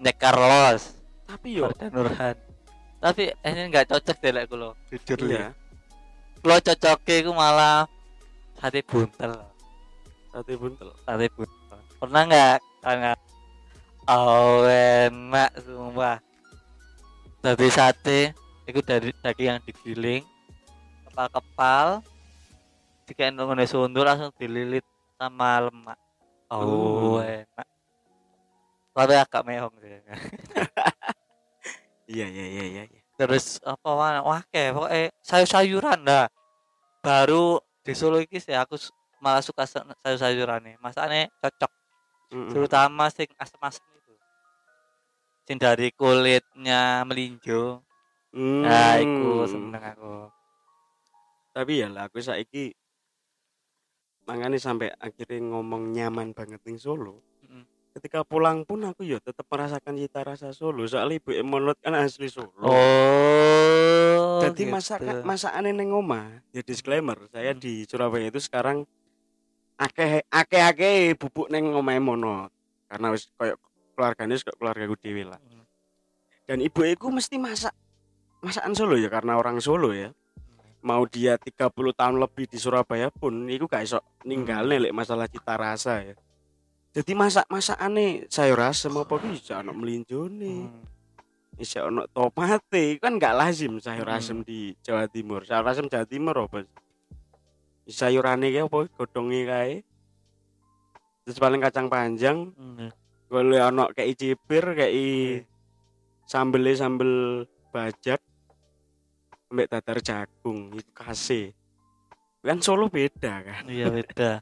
[0.02, 0.97] Nek Carlos.
[1.30, 1.69] Tapi yo.
[1.93, 2.36] Nurhan.
[3.02, 4.76] Tapi ini nggak cocok deh lek kulo.
[4.91, 5.50] Jujur iya.
[5.50, 5.62] Ya
[6.41, 7.86] kulo cocoknya itu malah
[8.58, 9.45] sate buntel.
[10.34, 10.89] Sate buntel.
[11.06, 11.78] Sate buntel.
[12.02, 12.58] Pernah nggak?
[12.82, 13.12] Karena
[14.10, 16.17] oh enak sumpah
[17.41, 18.38] dari sate
[18.69, 20.23] itu dari daging yang digiling
[21.10, 22.06] kepal-kepal
[23.10, 24.86] jika ngono sundur langsung dililit
[25.17, 25.99] sama lemak.
[26.54, 27.25] Oh Uh.
[27.25, 27.67] enak.
[28.93, 29.91] Tapi agak mehong sih.
[32.12, 33.01] Iya iya iya iya iya.
[33.15, 36.27] terus apa wah wah kayak pokoknya sayur-sayuran dah.
[36.99, 38.75] Baru di Solo iki sih aku
[39.23, 40.75] malah suka sayur-sayuran nih.
[40.84, 41.71] Masaknya cocok.
[42.32, 42.51] Mm-mm.
[42.56, 43.99] terutama sing asem-asem itu
[45.43, 47.82] sing dari kulitnya melinjo
[48.32, 48.63] Hmm.
[48.63, 50.32] nah iku seneng aku
[51.51, 52.71] tapi ya lah aku saiki
[54.23, 57.67] makanya sampai akhirnya ngomong nyaman banget ning Solo Mm.
[57.91, 62.32] ketika pulang pun aku ya tetap merasakan cita rasa Solo soalnya ibu Emonot kan asli
[62.32, 64.71] Solo oh jadi gitu.
[64.71, 67.60] masakan masakan neng omah ya disclaimer saya Hmm.
[67.60, 68.88] di Surabaya itu sekarang
[69.75, 72.47] akeh akeh akeh bubuk neng omah Emonot
[72.88, 73.60] karena wis koyo
[73.93, 75.39] keluarganya koyo keluarga gue dewi lah.
[75.39, 75.65] Hmm.
[76.49, 77.71] dan ibu iku mesti masak
[78.41, 80.12] masakan Solo ya karena orang Solo ya.
[80.82, 85.54] Mau dia 30 tahun lebih di Surabaya pun itu gak iso ninggal lek masalah cita
[85.54, 86.17] rasa ya.
[86.91, 90.56] Jadi masak masakane sayur asem apa bisa ono melinjone.
[90.67, 90.84] Hmm.
[91.54, 94.17] bisa ono tomate kan gak lazim sayur Hmm.
[94.17, 95.45] asem di Jawa Timur.
[95.45, 96.65] Sayur asem Jawa Timur apa?
[97.86, 98.80] Sayurane kayak apa?
[98.97, 99.86] Godongnya kayak
[101.21, 102.49] terus paling kacang panjang.
[102.58, 102.89] Hmm.
[103.32, 105.48] Boleh ono kayak cipir kayak
[106.28, 108.20] sambelnya sambel bajak
[109.48, 111.56] ambek tatar jagung itu kasih
[112.41, 113.63] kan Solo beda kan?
[113.70, 114.41] Iya beda.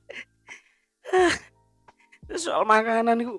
[2.44, 3.36] Soal makanan itu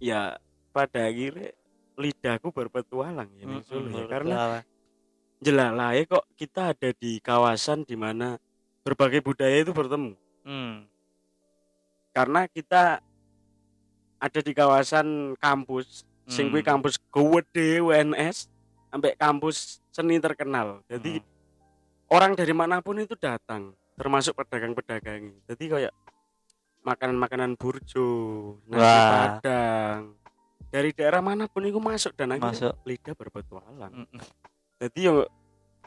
[0.00, 0.40] ya
[0.72, 1.52] pada akhirnya
[1.98, 4.08] lidahku berpetualang ya ning Solo ya.
[4.08, 8.40] Karena ya kok kita ada di kawasan di mana
[8.82, 10.16] berbagai budaya itu bertemu.
[10.48, 10.88] Hmm.
[12.16, 13.04] karena kita
[14.18, 16.70] ada di kawasan kampus sing kuwi Hmm.
[16.76, 18.50] kampus gede UNS
[18.88, 21.26] sampai kampus seni terkenal jadi Hmm.
[22.10, 25.94] orang dari mana pun itu datang termasuk pedagang-pedagang jadi kayak
[26.82, 28.06] makanan-makanan burjo
[28.66, 29.08] nasi Wah.
[29.40, 30.02] padang
[30.68, 34.20] dari daerah mana pun itu masuk dan akhirnya masuk lidah berpetualang Mm-mm.
[34.78, 35.14] jadi yo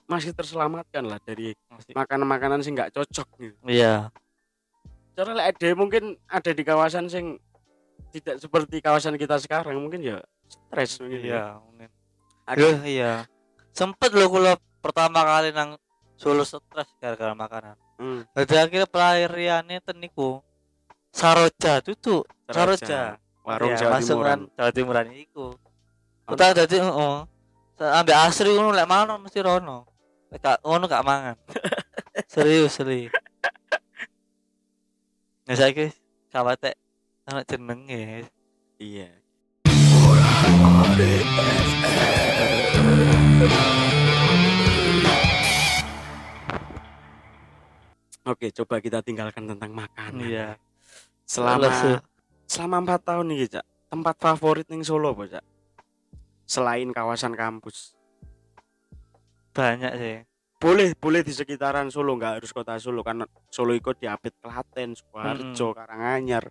[0.06, 1.56] masih terselamatkan lah dari
[1.90, 4.12] makanan-makanan sing nggak cocok gitu iya
[5.14, 7.40] cara lek ada mungkin ada di kawasan sing
[8.12, 11.26] tidak seperti kawasan kita sekarang mungkin ya stres mungkin ya.
[11.26, 11.90] iya mungkin
[12.44, 13.12] Aku- Aduh, iya.
[13.72, 15.80] Sempet loh kalau pertama kali nang
[16.20, 17.74] Solo stres gara-gara makanan.
[17.98, 20.44] Hmm, Jadi akhirnya pelariannya teniku
[21.10, 23.18] Saroja tutup Saroja.
[23.42, 24.40] Warung Iya, Jawa Timuran.
[24.54, 25.56] Jawa Timuran iku
[26.28, 27.16] kita jadi heeh.
[27.82, 29.90] Ambil asri ngono lek mana mesti rono.
[30.30, 31.36] Lek ngono gak mangan.
[32.32, 33.10] Serius serius.
[35.48, 35.90] Nah saiki
[36.30, 36.78] kawate
[37.30, 38.26] anak jenenge
[38.82, 39.10] iya
[48.22, 50.30] Oke, coba kita tinggalkan tentang makanan.
[50.30, 50.48] iya
[51.26, 51.98] Selama Lesu.
[52.46, 53.66] selama empat tahun nih, Cak.
[53.90, 55.46] Tempat favorit ning Solo apa, Cak?
[56.46, 57.96] Selain kawasan kampus.
[59.52, 60.18] banyak sih
[60.62, 65.74] Boleh, boleh di sekitaran Solo, nggak harus kota Solo karena Solo ikut diapit Klaten, Sukoharjo,
[65.76, 66.48] Karanganyar.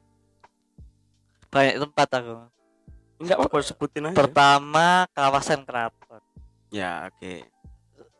[1.50, 2.34] Banyak tempat aku.
[3.20, 4.16] Enggak apa sebutin aja.
[4.16, 6.22] Pertama kawasan keraton.
[6.72, 7.44] Ya oke.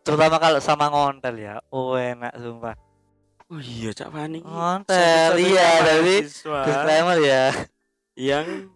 [0.05, 1.55] Terutama kalau sama ngontel ya.
[1.71, 2.77] Oh enak sumpah.
[3.49, 4.43] Oh iya cak Fani.
[4.43, 7.47] Ngontel iya mahasiswa disclaimer ya.
[8.19, 8.69] yang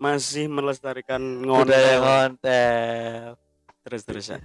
[0.00, 2.02] masih melestarikan budaya ngontel.
[2.02, 3.22] ngontel.
[3.84, 4.40] Terus terus ya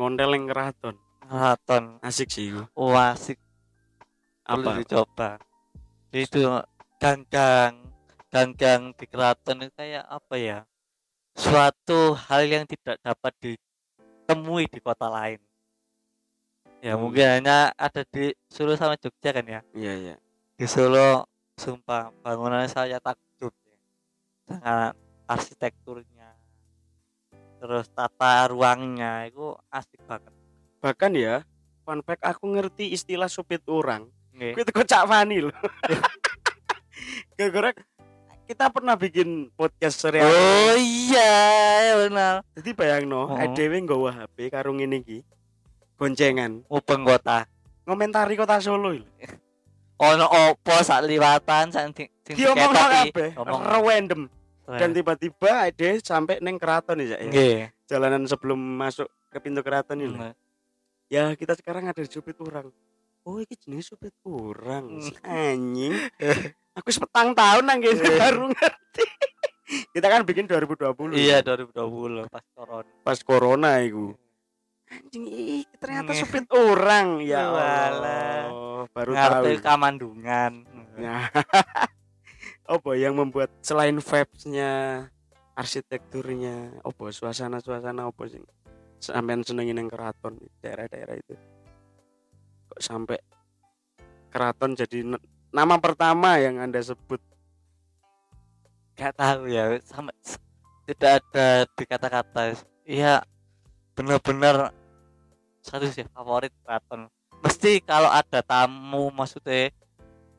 [0.00, 0.96] ngontel yang keraton.
[1.22, 1.84] Keraton.
[2.02, 2.66] Asik sih gua.
[2.74, 3.38] wah asik.
[4.42, 4.80] Perlu apa?
[4.82, 5.30] dicoba.
[6.10, 6.64] Itu
[6.98, 7.85] ganggang
[8.32, 10.58] ganggang di keraton itu kayak apa ya
[11.36, 15.40] suatu hal yang tidak dapat ditemui di kota lain
[16.84, 17.08] ya Hmm.
[17.08, 20.16] mungkin hanya ada di Solo sama Jogja kan ya iya iya
[20.56, 21.24] di Solo
[21.56, 23.76] sumpah bangunan saya takjub ya.
[24.46, 24.92] dengan
[25.26, 26.30] arsitekturnya
[27.58, 30.32] terus tata ruangnya itu asik banget
[30.84, 31.34] bahkan ya
[31.82, 34.52] fun fact aku ngerti istilah supit orang Nggih.
[34.52, 35.36] Gue tuh cak Fani.
[37.40, 37.72] Gara-gara
[38.46, 40.24] kita pernah bikin podcast serial.
[40.24, 41.30] oh iya
[41.82, 43.34] ya benar Jadi bayang no, Oh.
[43.36, 45.18] EDW nggawa HP karung ini ki.
[45.96, 46.62] Goncengan.
[46.66, 47.48] mubeng kota
[47.82, 49.06] Ngomentari kota Solo lho.
[49.96, 51.90] ono opo sak liwatan sak
[52.26, 53.62] Dia ngomong kabeh, Ngomong.
[53.82, 54.20] random.
[54.66, 60.10] Dan tiba-tiba EDW sampai neng keraton ya, nggih Jalanan sebelum masuk ke pintu keraton ini.
[60.12, 60.34] Hmm.
[61.06, 62.66] Ya, kita sekarang ada di supit orang.
[63.22, 64.98] Oh, ini jenis supit orang.
[64.98, 65.94] Si Anjing.
[66.76, 68.16] Aku sepetang tahun nang kene Iya.
[68.20, 69.04] baru ngerti.
[69.96, 71.16] kita kan bikin 2020.
[71.18, 72.92] iya 2020 pas corona.
[73.02, 74.14] Pas corona itu
[74.86, 77.50] anjing ih ternyata supit orang ya.
[77.50, 78.86] Allah.
[78.94, 80.52] Baru tahu ngerti kamandungan.
[80.94, 81.26] Nah
[82.76, 84.70] apa yang membuat selain vibes-nya
[85.58, 88.42] arsitekturnya apa suasana-suasana apa sih
[89.02, 91.34] sampean senengin yang keraton daerah-daerah itu?
[92.70, 93.18] Kok sampai
[94.30, 95.18] keraton jadi
[95.54, 97.20] nama pertama yang anda sebut.
[98.96, 100.14] Gak tahu ya sama
[100.86, 102.56] tidak ada di kata-kata.
[102.86, 103.20] Iya
[103.96, 104.70] bener-bener
[105.64, 107.08] satu sih favorit keraton
[107.40, 109.72] mesti kalau ada tamu maksudnya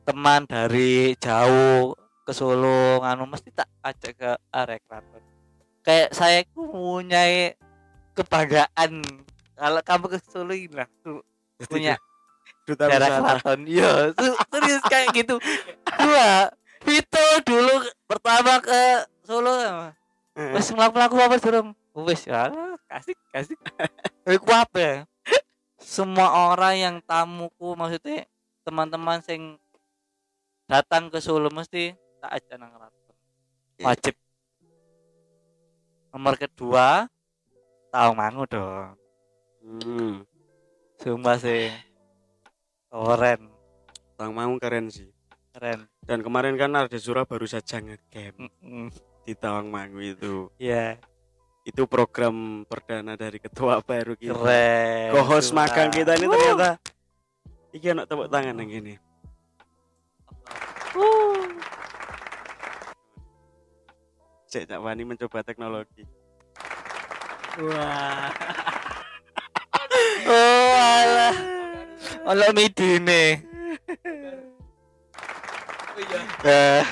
[0.06, 1.92] teman dari jauh
[2.22, 5.22] ke Solo nganu mesti tak ajak ke area keraton
[5.82, 7.52] kayak saya ku punya
[8.14, 9.02] kebanggaan
[9.58, 11.20] kalau kamu ke Solo ini lah tuh
[11.66, 11.98] punya
[12.68, 15.40] duta daerah keraton iya se- serius kayak gitu.
[15.96, 16.52] Dua
[16.84, 19.56] Vito dulu pertama ke Solo.
[20.36, 22.46] Wes melaku-laku apa durung wes ya
[22.86, 23.56] kasih kasih
[24.30, 25.08] iku apa?
[25.82, 28.28] Semua orang yang tamuku maksudnya
[28.62, 29.56] teman-teman sing
[30.70, 33.16] datang ke Solo mesti tak aja nang keraton
[33.82, 34.14] wajib.
[36.14, 37.10] Nomor kedua
[37.90, 38.94] tahu mangu dong.
[39.58, 40.22] Hmm.
[41.02, 41.68] sumpah sih
[42.88, 43.40] keren
[44.18, 45.08] Bang Mangu keren sih.
[45.54, 48.88] Keren dan kemarin kan ada Zura baru saja ngecamp Mm-mm.
[49.28, 50.48] di Tawangmangu itu.
[50.56, 50.96] Iya,
[51.68, 54.32] itu program perdana dari ketua baru kita.
[54.32, 55.12] Keren.
[55.44, 55.68] Sumpah.
[55.68, 56.80] magang kita ini ternyata.
[57.76, 58.94] Iki anak tepuk tangan yang gini.
[64.48, 66.08] Cek Cak Wani mencoba teknologi.
[67.60, 68.32] Wah.
[70.32, 71.57] oh,
[72.28, 73.22] Ono midine.
[76.46, 76.82] Eh,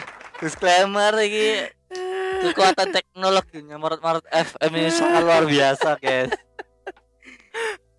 [0.43, 1.71] disclaimer iki
[2.43, 6.35] kekuatan teknologinya Maret-Maret FM ini sangat luar biasa, guys.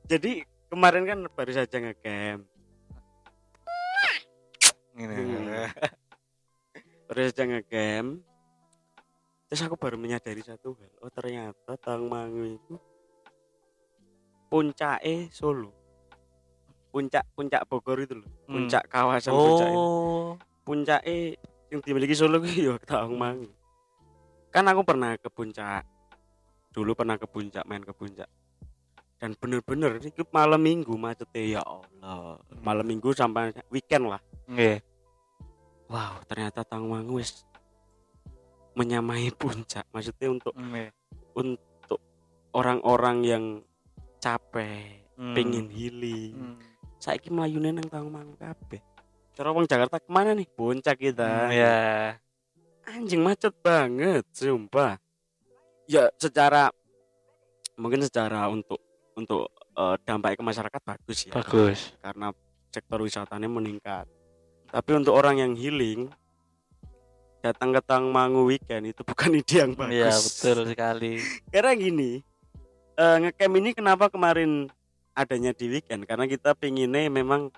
[0.08, 2.48] jadi kemarin kan baru saja ngecamp
[4.98, 5.14] Ini.
[5.14, 5.70] Hmm.
[7.06, 8.10] baru saja ngecamp
[9.48, 12.76] terus aku baru menyadari satu hal oh ternyata Tawangmangu itu
[14.52, 15.72] puncaknya Solo
[16.98, 18.66] puncak puncak Bogor itu loh Hmm.
[18.66, 20.34] puncak kawasan puncak itu Oh.
[20.66, 21.38] puncaknya
[21.70, 23.46] yang dimiliki Solo gue ya Tawangmangu
[24.50, 25.86] kan aku pernah ke puncak
[26.74, 28.26] dulu pernah ke puncak main ke puncak
[29.18, 34.82] dan bener-bener ini malam minggu macetnya ya Allah malam minggu sampai weekend lah Nggih.
[35.88, 37.46] wow ternyata Tawangmangu wis
[38.74, 40.90] menyamai puncak maksudnya untuk Nggih.
[41.36, 42.02] untuk
[42.52, 43.44] orang-orang yang
[44.18, 45.34] capek Hmm.
[45.34, 46.58] pengen healing Hmm.
[46.98, 48.82] Saiki melayune nang Tawangmangu kabeh.
[49.34, 50.50] Cara wong Jakarta ke mana nih?
[50.50, 51.48] Puncak kita.
[51.48, 52.18] Hmm, Ya.
[52.88, 54.96] anjing macet banget sumpah.
[55.86, 56.72] Ya secara
[57.76, 58.80] mungkin secara untuk
[59.14, 61.34] untuk eh, dampak ke masyarakat bagus ya.
[61.36, 61.94] Bagus.
[62.00, 62.32] karena
[62.72, 64.08] sektor wisatanya meningkat.
[64.68, 66.10] Tapi untuk orang yang healing
[67.40, 69.94] datang ke Tangmangu weekend itu bukan ide yang bagus.
[69.94, 71.14] Iya, betul sekali.
[71.54, 72.12] karena gini
[72.98, 74.74] eh ngecamp ini kenapa kemarin
[75.18, 77.50] adanya di weekend karena kita pinginnya memang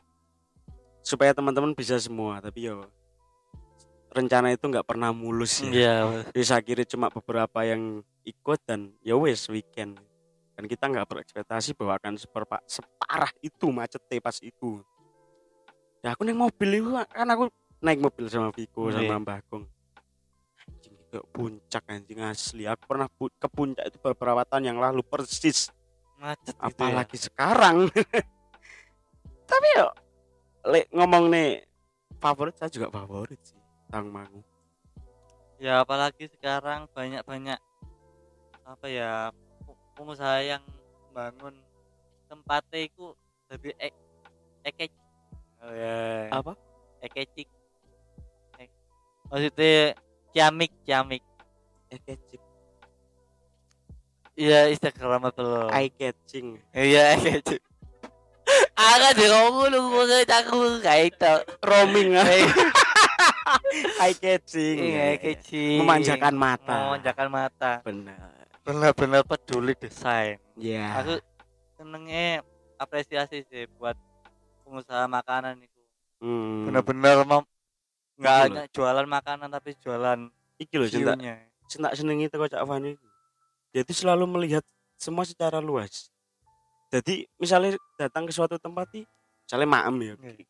[1.03, 2.87] supaya teman-teman bisa semua tapi yo
[4.09, 5.69] rencana itu nggak pernah mulus ya.
[5.69, 5.95] Iya.
[6.33, 10.01] Bisa kira cuma beberapa yang ikut dan ya wes weekend.
[10.57, 14.83] Dan kita nggak berekspektasi bahwa akan seperpa, separah itu macetnya pas itu.
[16.03, 17.47] Ya aku naik mobil itu kan aku
[17.79, 19.07] naik mobil sama Viko Iya.
[19.07, 19.65] sama Mbak Gong.
[21.09, 22.63] Ke puncak anjing asli.
[22.67, 25.71] Aku pernah ke puncak itu beberapa tahun yang lalu persis.
[26.19, 26.67] Macet gitu ya.
[26.67, 27.77] Apalagi sekarang.
[29.49, 29.87] Tapi yo
[30.67, 31.63] lek ngomong nih
[32.19, 33.57] favorit saya juga favorit sih.
[33.89, 34.43] Tangmangu.
[35.59, 37.59] Ya apalagi sekarang banyak-banyak
[38.67, 39.33] apa ya
[39.97, 40.63] pengusaha yang
[41.11, 41.57] bangun
[42.29, 43.15] tempatnya itu
[43.49, 43.95] lebih ek
[44.61, 44.93] ekecik.
[45.59, 46.29] Oh, ya.
[46.31, 46.53] Apa?
[47.01, 47.49] Ekecik.
[48.61, 48.77] Ek-
[49.31, 49.97] Maksudnya
[50.31, 51.23] ciamik ciamik.
[51.89, 52.15] Eye
[54.39, 55.67] Iya Instagramable.
[55.99, 56.63] catching.
[56.71, 57.59] Iya ekecik.
[58.79, 61.33] Aga di ngomong lu gue aku kayak itu.
[61.59, 62.23] Roaming ah.
[63.99, 64.79] eye catching.
[64.79, 65.83] Iya ekecik.
[65.83, 66.75] Memanjakan mata.
[66.87, 67.71] Memanjakan mata.
[67.83, 68.31] Benar.
[68.63, 70.39] Benar-benar peduli desain.
[70.55, 71.03] Ya.
[71.03, 71.19] aku
[71.75, 72.43] senengnya
[72.79, 73.95] apresiasi sih buat
[74.63, 75.79] pengusaha makanan itu
[76.19, 76.67] Hmm.
[76.67, 77.47] bener-bener mem
[78.19, 80.27] nggak hanya jualan makanan tapi jualan
[80.59, 81.15] Iki loh cinta
[81.71, 82.99] cinta seneng itu kok Cak Fani.
[83.69, 84.65] Dia itu selalu melihat
[84.97, 86.09] semua secara luas.
[86.89, 89.05] Jadi misalnya datang ke suatu tempat nih,
[89.45, 90.15] misalnya maem ya.
[90.17, 90.45] Iya.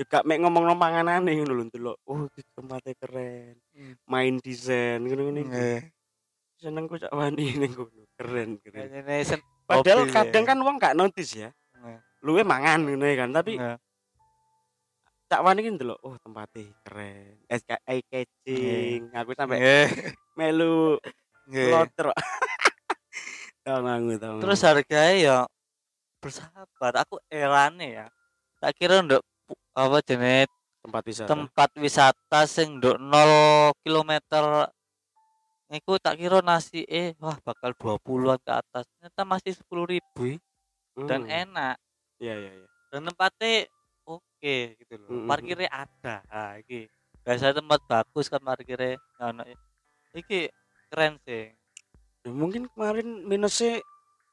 [0.00, 1.98] Ya gak mek ngomong no panganan nih lho ndelok.
[2.08, 2.24] Oh,
[2.56, 3.60] tempatnya keren.
[3.76, 3.94] Hmm.
[4.08, 5.40] Main desain ngono-ngono.
[5.42, 5.50] iki.
[5.52, 5.80] Nggih.
[6.62, 8.02] Seneng kok Cak ning kono.
[8.16, 8.88] Keren, keren.
[9.66, 10.48] Padahal hobi kadang ya.
[10.48, 11.50] kan wong gak notice ya.
[11.76, 11.98] Nggih.
[12.22, 13.78] Luwe mangan ya kan, tapi Nggih.
[15.28, 17.40] Cak Fani kan ndelok, oh tempatnya keren.
[17.48, 19.00] SK eye catching.
[19.12, 19.88] Aku sampai Nggih.
[20.36, 20.96] melu
[21.52, 21.68] Nggih.
[21.68, 22.06] loter.
[23.62, 23.78] Tahu
[24.18, 24.36] tahu.
[24.42, 25.36] terus harganya ya
[26.18, 28.06] bersahabat aku erane ya
[28.58, 30.50] tak kira nduk pu- apa jenis
[30.82, 31.28] tempat wisata.
[31.30, 34.66] tempat wisata sing nduk 0 kilometer
[35.72, 38.84] Iku tak kira nasi eh wah bakal 20-an ke atas.
[38.92, 40.36] Ternyata masih 10.000 ribu
[41.08, 41.32] dan Hmm.
[41.48, 41.76] enak.
[42.20, 42.68] Iya, iya, iya.
[42.92, 43.72] dan tempatnya
[44.04, 46.92] oke gitu loh Mm, mm, parkirnya ada nah, iki
[47.24, 49.42] biasanya tempat bagus kan parkirnya ono
[50.12, 50.52] iki
[50.92, 51.48] keren sih
[52.22, 53.82] Ya, mungkin kemarin minusnya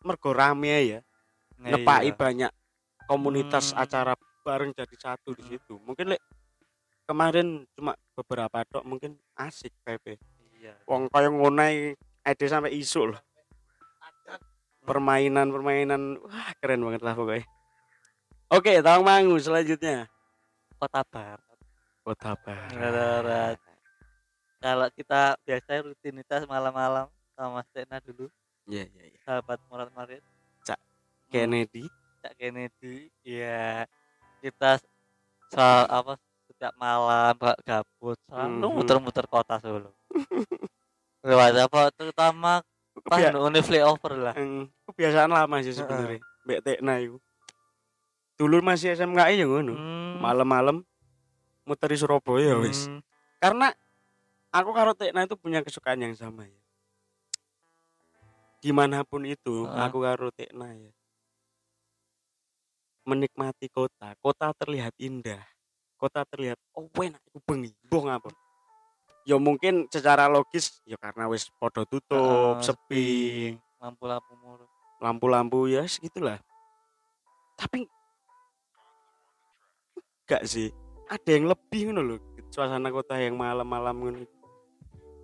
[0.06, 1.00] mergo rame ya.
[1.58, 2.14] Nah, Nepai iya.
[2.14, 2.52] banyak
[3.10, 3.82] komunitas Hmm.
[3.82, 4.14] acara
[4.46, 5.82] bareng jadi satu di situ.
[5.82, 6.22] Mungkin lek
[7.10, 10.22] kemarin cuma beberapa tok mungkin asik PP.
[10.62, 13.20] iya Wong kaya ngono ae ade sampai isu loh.
[14.86, 17.46] Permainan-permainan wah keren banget lah pokoknya.
[18.54, 20.06] Oke, Tawang Mangu selanjutnya.
[20.78, 21.58] kota barat
[22.06, 23.58] Kota Barat.
[24.60, 28.28] Kalau kita biasa rutinitas malam-malam sama Mas Tekna dulu
[28.68, 29.20] Iya, iya, iya.
[29.24, 30.22] sahabat Murat Marit
[31.28, 31.88] Kennedy.
[32.20, 33.86] Cak Kennedy ya
[34.42, 34.82] kita
[35.48, 38.76] soal apa setiap malam gak gabut selalu Mhm.
[38.76, 39.94] muter-muter kota Solo
[41.24, 42.66] lewat apa terutama
[43.06, 44.36] pas Kebia- flyover lah
[44.86, 46.20] kebiasaan lama sih sebenarnya.
[46.44, 47.16] Mbak Tekna itu.
[48.36, 49.76] Dulu masih SMK ya ngono.
[49.76, 50.82] Hmm, Malam-malam
[51.64, 52.88] muteri Surabaya wis.
[52.88, 53.00] hmm,
[53.38, 53.70] Karena
[54.50, 56.62] aku karo Tekna itu punya kesukaan yang sama ya.
[58.60, 59.80] Di mana pun itu, Heeh.
[59.80, 60.92] aku karo Tekna ya.
[63.08, 65.42] Menikmati kota, kota terlihat indah,
[65.98, 68.30] kota terlihat oh enak itu bengi, boh ngapa?
[69.26, 73.08] Ya mungkin secara logis ya karena wis podo tutup, Heeh, sepi,
[73.82, 76.38] lampu-lampu murah lampu-lampu ya segitulah.
[77.56, 77.88] Tapi
[80.28, 80.70] enggak sih,
[81.10, 82.20] ada yang lebih ngono loh,
[82.52, 84.39] suasana kota yang malam-malam ngono.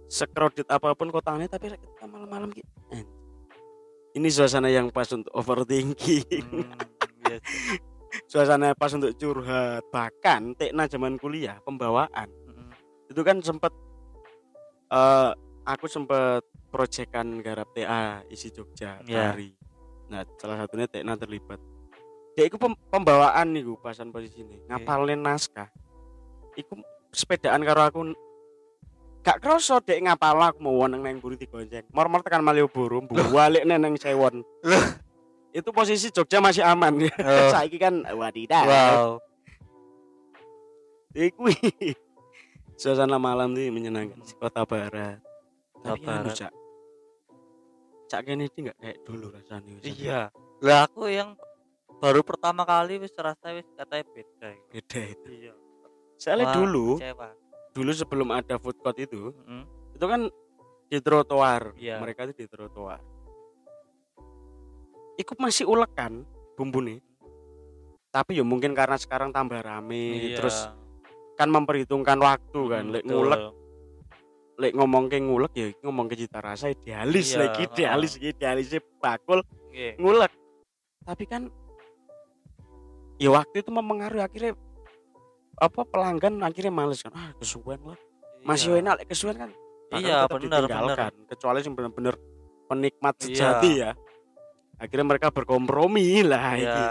[0.06, 2.70] Sekrodit apa pun kotanya tapi ketika malam-malam gitu.
[4.16, 6.72] Ini suasana yang pas untuk overthinking, Hmm,
[7.22, 7.76] iya sih.
[8.32, 9.84] suasana pas untuk curhat.
[9.86, 12.72] Bahkan Tekna zaman kuliah pembawaan Mm-mm.
[13.06, 13.76] itu kan sempet
[14.88, 15.32] eh
[15.64, 19.34] aku sempet proyekan garap TA isi Jogja Iya.
[19.34, 19.52] hari.
[20.06, 21.60] Nah, salah satunya Tekna terlibat.
[22.36, 25.68] Dia itu pem- pembawaan nih gue pasan posisi ini ngapalin naskah.
[26.54, 26.80] Iku
[27.10, 28.00] sepedaan karo aku
[29.26, 31.82] gak kroso dek ngapal aku mau nang nang buri digonceng.
[31.90, 33.02] Mor-mor tekan Malioboro,
[33.34, 34.46] balik neng Sewon.
[35.50, 37.10] itu posisi Jogja masih aman ya.
[37.18, 37.50] Oh.
[37.56, 38.68] Saiki kan wadidaw.
[38.68, 39.10] wow
[41.16, 41.48] Iku
[42.80, 45.18] suasana malam tuh menyenangkan di kota barat.
[45.72, 46.36] Kota Tapi anu, Barat.
[46.36, 46.54] Cak.
[48.06, 49.74] Cak Kennedy nggak kayak dulu rasanya.
[49.82, 50.22] iya
[50.60, 51.34] lah aku yang
[51.98, 55.28] baru pertama kali wis rasa wis katanya beda Beda itu.
[55.32, 55.54] iya
[56.16, 57.30] Soalnya Wah, dulu, kecewa
[57.76, 59.64] dulu sebelum ada food court itu, Mm-mm.
[59.92, 60.32] itu kan
[60.88, 61.76] di trotoar.
[61.76, 62.00] Iya.
[62.00, 63.04] Mereka itu di trotoar.
[65.16, 66.24] Iku masih ulek kan
[66.56, 67.00] bumbu nih.
[68.10, 70.40] Tapi ya mungkin karena sekarang tambah rame, Iya.
[70.40, 70.72] terus
[71.36, 73.12] kan memperhitungkan waktu kan Hmm, lek betul.
[73.20, 73.42] ngulek
[74.56, 78.68] lek ngomong ke ngulek ya ngomong ke cita rasa idealis Iya, lagi idealis idealis
[79.04, 80.00] bakul Nggih.
[80.00, 80.32] ngulek
[81.04, 81.52] tapi kan
[83.20, 84.56] ya waktu itu mempengaruhi akhirnya
[85.56, 88.00] apa pelanggan akhirnya males kan ah kesuwen lah
[88.44, 88.80] masih Iya.
[88.84, 89.52] enak lek kesuwen kan
[89.96, 91.14] Iya, bener, ditinggalkan.
[91.30, 92.16] kecuali yang benar-benar
[92.66, 93.24] penikmat Iya.
[93.24, 93.92] sejati ya
[94.76, 96.60] akhirnya mereka berkompromi lah Iya.
[96.60, 96.84] iki.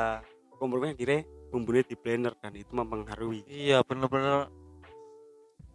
[0.56, 1.20] kompromi akhirnya
[1.52, 4.48] bumbunya di blender dan itu mempengaruhi Iya, bener-bener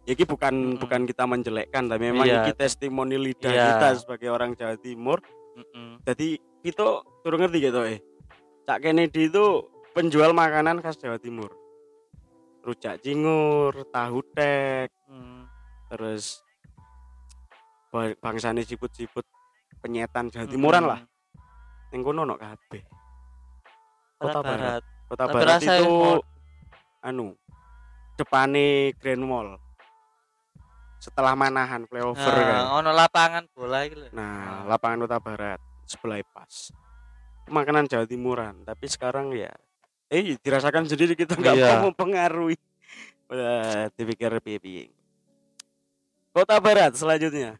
[0.02, 0.80] ya ini bukan Mm-mm.
[0.80, 2.42] bukan kita menjelekkan tapi memang Iya.
[2.42, 3.64] ini testimoni lidah Iya.
[3.70, 5.22] kita sebagai orang Jawa Timur
[5.54, 6.02] mm-mm.
[6.02, 6.86] jadi itu
[7.22, 8.00] turun ngerti gitu eh
[8.64, 9.44] Cak Kennedy itu
[9.92, 11.52] penjual makanan khas Jawa Timur
[12.60, 15.42] rujak cingur tahu tek Mm.
[15.88, 16.38] terus
[17.88, 19.26] ba- bangsane siput-siput
[19.78, 21.00] penyetan Jawa Timuran lah
[21.90, 22.82] yang kono ono kabeh
[24.14, 24.82] Kota Barat, Barat.
[25.08, 25.96] Kota Tapi Barat itu
[27.00, 27.26] anu
[28.14, 29.56] depane Grand Mall
[30.96, 34.06] setelah Manahan flyover kan Nah, ono lapangan bola iki lho.
[34.12, 36.70] Nah, lapangan Kota Barat sebelah pas.
[37.48, 39.50] Makanan Jawa Timuran, tapi sekarang ya
[40.10, 41.66] eh dirasakan sendiri kita nggak Iya.
[41.72, 42.58] mau mempengaruhi.
[43.26, 44.90] Udah dipikir piye
[46.30, 47.58] Kota Barat selanjutnya.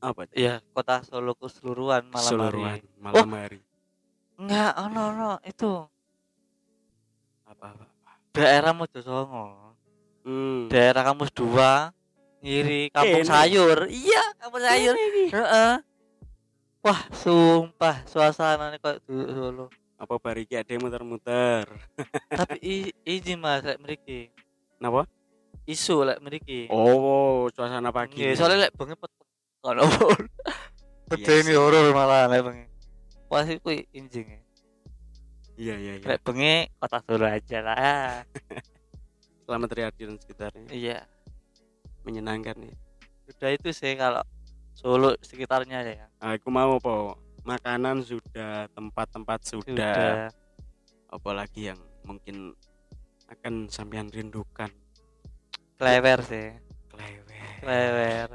[0.00, 0.24] Apa?
[0.24, 0.32] itu?
[0.40, 2.86] Iya, kota Solo keseluruhan malam Seluruhan hari.
[2.96, 3.60] malam hari.
[4.34, 5.72] Enggak, ono ono itu
[7.44, 7.84] Apa apa?
[7.84, 8.10] apa.
[8.32, 9.76] daerah Mojosongo.
[10.22, 10.70] Hmm.
[10.70, 11.92] Daerah kampus 2
[12.40, 13.28] ngiri kampung Ini.
[13.28, 13.78] sayur.
[13.86, 14.94] Iya, kampung sayur.
[15.28, 15.72] Heeh.
[16.80, 19.66] Wah, sumpah suasananya kayak dulu Solo.
[20.00, 21.68] Apa bariki ada yang muter-muter?
[22.40, 24.32] Tapi i- izin Mas lek mriki.
[24.80, 25.04] Napa?
[25.68, 26.72] Isu lek mriki.
[26.72, 28.16] Oh, suasana pagi.
[28.16, 29.12] Nggih, soalnya lek bengi pet
[29.62, 29.84] ono.
[31.10, 31.58] Iya Bedeni sih.
[31.58, 32.64] horor malah lek bengi.
[33.26, 34.40] Wah, iku injing.
[35.58, 36.06] Iya, iya, iya.
[36.06, 38.22] Lek bengi kota Solo aja lah.
[39.44, 40.70] Selamat Riyadi dan sekitarnya.
[40.70, 40.98] Iya.
[42.06, 42.72] Menyenangkan ya.
[43.26, 44.22] Sudah itu sih kalau
[44.72, 46.06] Solo sekitarnya ya.
[46.22, 47.18] Aku mau apa?
[47.50, 49.66] Makanan sudah, tempat-tempat sudah.
[49.66, 50.30] Sudah.
[51.10, 52.54] Apalagi yang mungkin
[53.26, 54.70] akan sampean rindukan.
[55.74, 56.54] Klewer sih.
[56.94, 57.58] Klewer.
[57.58, 58.28] Klewer.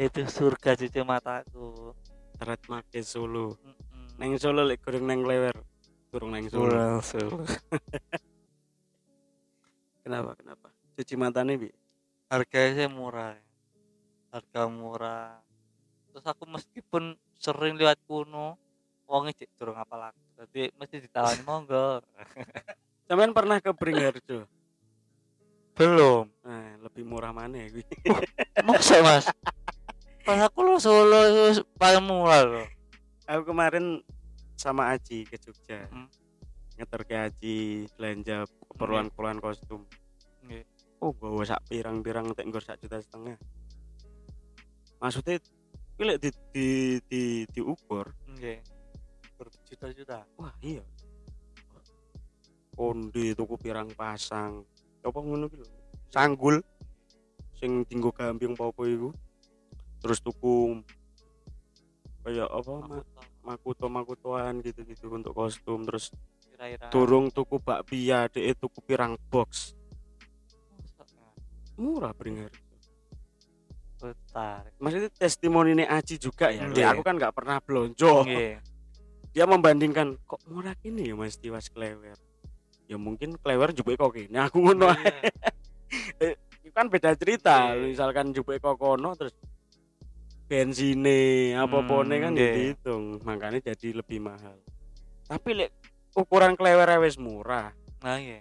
[0.00, 1.92] Itu surga cucu mataku.
[2.40, 3.60] Teret make Solo.
[3.60, 4.16] Mm-mm.
[4.16, 5.56] Neng Solo lek goreng neng Klewer.
[6.08, 7.04] Kurang neng Solo.
[7.04, 7.44] Solo.
[10.00, 10.32] Kenapa?
[10.40, 10.72] Kenapa?
[10.96, 11.70] Cuci mata nih, Bi.
[12.32, 13.36] Harganya sih murah.
[14.32, 15.36] Harga murah.
[16.08, 18.58] Terus aku meskipun sering lewat kuno,
[19.06, 20.22] wongnya cek durung apa lagi.
[20.38, 22.02] Jadi mesti ditawani monggo.
[23.08, 24.44] Sampean pernah ke Beringharjo?
[25.78, 26.26] Belum.
[26.42, 27.82] Nah, lebih murah mana ya, Bi?
[28.66, 29.30] Masa mas?
[30.26, 31.24] Pas aku lo Solo
[31.78, 32.66] paling murah loh.
[33.24, 34.02] Aku kemarin
[34.58, 35.86] sama Aji ke Jogja.
[35.88, 36.10] Hmm.
[36.76, 37.56] Ngeter ke Aji
[37.94, 39.86] belanja keperluan-keperluan kostum.
[40.44, 40.66] Nggih.
[40.98, 43.38] Oh, bawa sak pirang-pirang tek sak juta setengah.
[44.98, 45.38] Maksudnya
[45.98, 46.68] kuwi di di
[47.10, 48.62] di diukur, Nggih.
[49.34, 50.22] Berjuta-juta.
[50.38, 50.86] wah iya.
[52.78, 54.62] Konde tuku pirang pasang.
[55.02, 55.66] Apa ngono lho.
[56.14, 56.62] Sanggul
[57.58, 59.10] sing dinggo gamping apa iku.
[59.98, 60.78] Terus tuku
[62.22, 63.08] kayak apa ma-
[63.42, 66.12] makuto makutoan gitu-gitu untuk kostum terus
[66.92, 69.72] durung tuku bakpia dek tuku pirang box
[71.78, 72.50] murah beringar
[73.98, 74.62] Bentar.
[74.76, 76.78] maksudnya testimoni ini Aji juga ya Nggih.
[76.78, 78.62] Ya, aku kan nggak pernah belonjo Nggih.
[79.28, 82.14] dia membandingkan kok murah gini ya mas Tiwas Klewer
[82.84, 85.02] ya mungkin Klewer juga kok gini aku ngono ae.
[86.16, 86.28] Iya.
[86.62, 87.86] itu kan beda cerita Iya.
[87.86, 89.34] misalkan juga kok kono terus
[90.44, 91.18] bensine
[91.54, 92.52] apa pone Hmm, kan nggih.
[92.54, 94.56] dihitung makanya jadi lebih mahal
[95.24, 95.70] tapi lek
[96.12, 98.40] ukuran Klewer wis murah Nah, iya.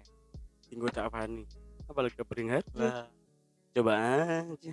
[0.63, 1.43] tinggal Cak Fani
[1.83, 3.09] apalagi ke Beringharjo Lah,
[3.71, 3.93] coba
[4.45, 4.71] aja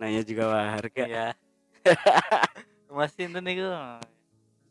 [0.00, 1.28] nanya juga harga iya.
[2.96, 3.68] Mas Sinten itu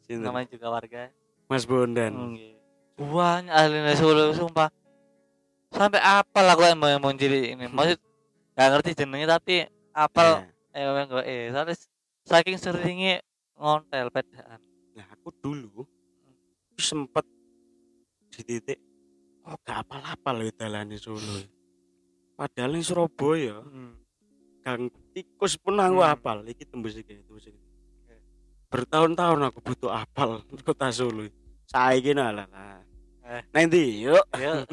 [0.03, 0.25] Sinten?
[0.25, 1.13] namanya juga warga.
[1.45, 2.57] Mas Bondan Nggih.
[2.99, 4.67] Banyak ahli Solo sumpah.
[5.71, 7.69] Sampai apal aku emang emang jadi ini.
[7.71, 8.01] Maksud
[8.57, 9.63] nggak ngerti jenengnya tapi
[9.95, 10.43] apal
[10.75, 11.75] Nah, eh gue eh soalnya
[12.27, 13.25] saking seringnya
[13.57, 14.59] ngontel pedaan.
[14.93, 15.87] nah aku dulu
[16.75, 17.23] sempet
[18.29, 18.79] di titik
[19.47, 21.39] oh gak apal-apal ya dalane Solo
[22.35, 23.63] padahal yang Surabaya
[24.59, 26.11] gang tikus pun aku Hmm.
[26.11, 27.59] apal iki tembus iki tembus iki
[28.69, 31.25] bertahun-tahun aku butuh apal kota Solo
[31.65, 32.47] saiki nah lah
[33.29, 33.41] Eh.
[33.53, 34.65] nanti yuk Ya.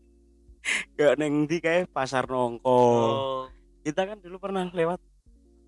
[0.96, 3.44] ke neng kayak pasar nongko Oh.
[3.84, 4.96] kita kan dulu pernah lewat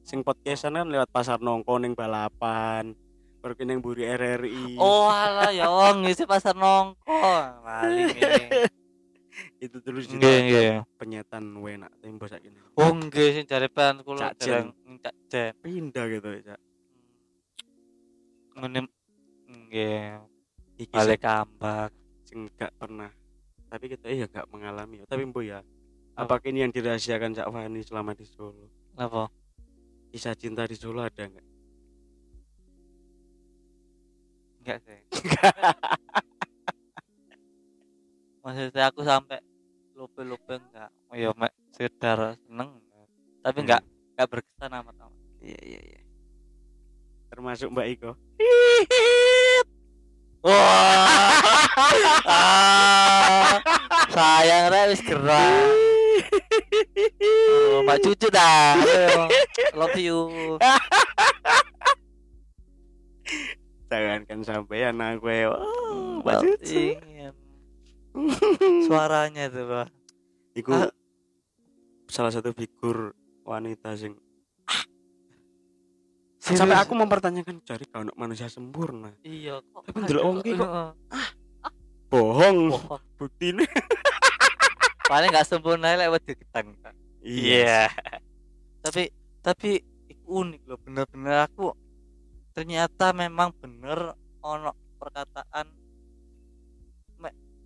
[0.00, 2.96] sing podcastan kan lewat pasar nongko neng balapan
[3.36, 7.20] pergi neng buri RRI Oh alah ya wong ngisi pasar nongko.
[7.62, 8.64] Maling ini.
[9.56, 10.70] itu dulu situ Nggih, nggih.
[11.00, 15.52] penyetan enak tempo saiki Oh, nggih sing jare pan kula dereng cak jen.
[15.64, 16.60] pindah gitu ya Cak.
[18.56, 18.80] Ngene
[19.46, 20.20] nggih,
[20.76, 21.90] iki balik kambak.
[22.22, 23.08] sing gak pernah
[23.66, 25.62] tapi kita ya gak mengalami tapi mbo ya
[26.14, 29.30] apakah ini yang dirahasiakan Cak Fani selama di Solo Napa?
[30.10, 31.46] kisah cinta di Solo ada nggak
[34.58, 34.98] Enggak sih.
[38.46, 39.42] Maksudnya aku sampai
[39.98, 40.90] lupa-lupa enggak.
[41.10, 42.78] Oh ya, mek sekedar seneng.
[43.42, 43.82] Tapi enggak
[44.14, 45.14] enggak berkesan amat amat.
[45.44, 46.00] iya iya iya
[47.36, 48.10] termasuk Mbak Iko
[50.46, 51.42] Wah.
[52.30, 53.58] ah,
[54.14, 55.66] sayang rek wis gerak.
[57.50, 58.78] Oh, Mbak cucu dah.
[59.74, 60.18] Love you.
[63.90, 67.34] jangankan sampean aku ya oh, Mbak Cucu ingin
[68.82, 69.88] suaranya itu, Pak.
[70.56, 70.90] Iku Ah.
[72.06, 73.12] salah satu figur
[73.42, 74.14] wanita sing
[76.38, 76.58] Serius?
[76.62, 79.82] sampai aku mempertanyakan cari kau manusia sempurna iya kok.
[79.84, 80.90] Tapi ndelok wong ki kok Heeh.
[82.06, 83.66] bohong Wah, bukti ini
[85.04, 86.78] paling nggak sempurna lewat di ketang.
[87.20, 87.90] Iya.
[88.80, 89.10] tapi
[89.42, 89.82] tapi
[90.22, 91.74] unik loh bener-bener aku
[92.50, 95.66] ternyata memang bener ono perkataan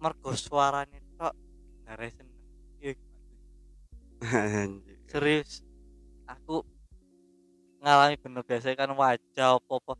[0.00, 1.34] mergo suaranya kok
[1.86, 2.38] ngare seneng.
[2.80, 2.94] Iya,
[5.08, 5.64] serius
[6.28, 6.60] aku
[7.80, 9.92] ngalami bener biasanya kan wajah apa apa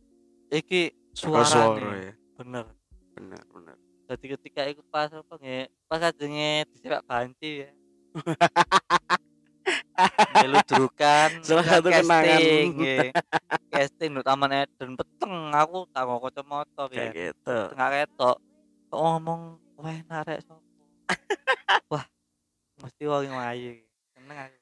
[0.53, 2.14] iki Suara suaranya ya?
[2.36, 2.64] bener.
[3.16, 3.76] Benar benar
[4.11, 7.70] jadi ketika itu pas apa nge pas adanya disepak banci ya.
[10.34, 12.42] Meludrukan Salah satu kenangan.
[13.70, 15.55] Casting nu Taman Eden peteng.
[15.55, 17.30] Aku tak nggo kacamata kayak ya.
[17.30, 17.59] gitu.
[17.70, 18.36] Tengah ketok.
[18.90, 20.62] Ngomong wah narek sopo.
[21.91, 22.07] Wah,
[22.85, 23.83] mesti wong ayu.
[24.14, 24.59] Seneng aku.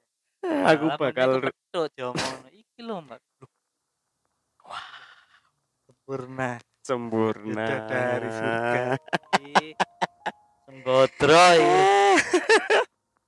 [0.46, 3.20] aku Malah bakal kepethuk diomongno iki lho, Mbak.
[4.64, 4.88] Wah.
[5.84, 6.50] Sempurna.
[6.88, 8.84] sempurna Bidadari surga.
[10.64, 11.80] Sembodro iki.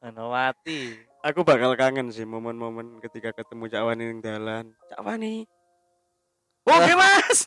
[0.06, 1.10] Anawati.
[1.20, 5.44] aku bakal kangen sih momen-momen ketika ketemu Cak Wani yang jalan Cak Wani
[6.64, 7.44] oke mas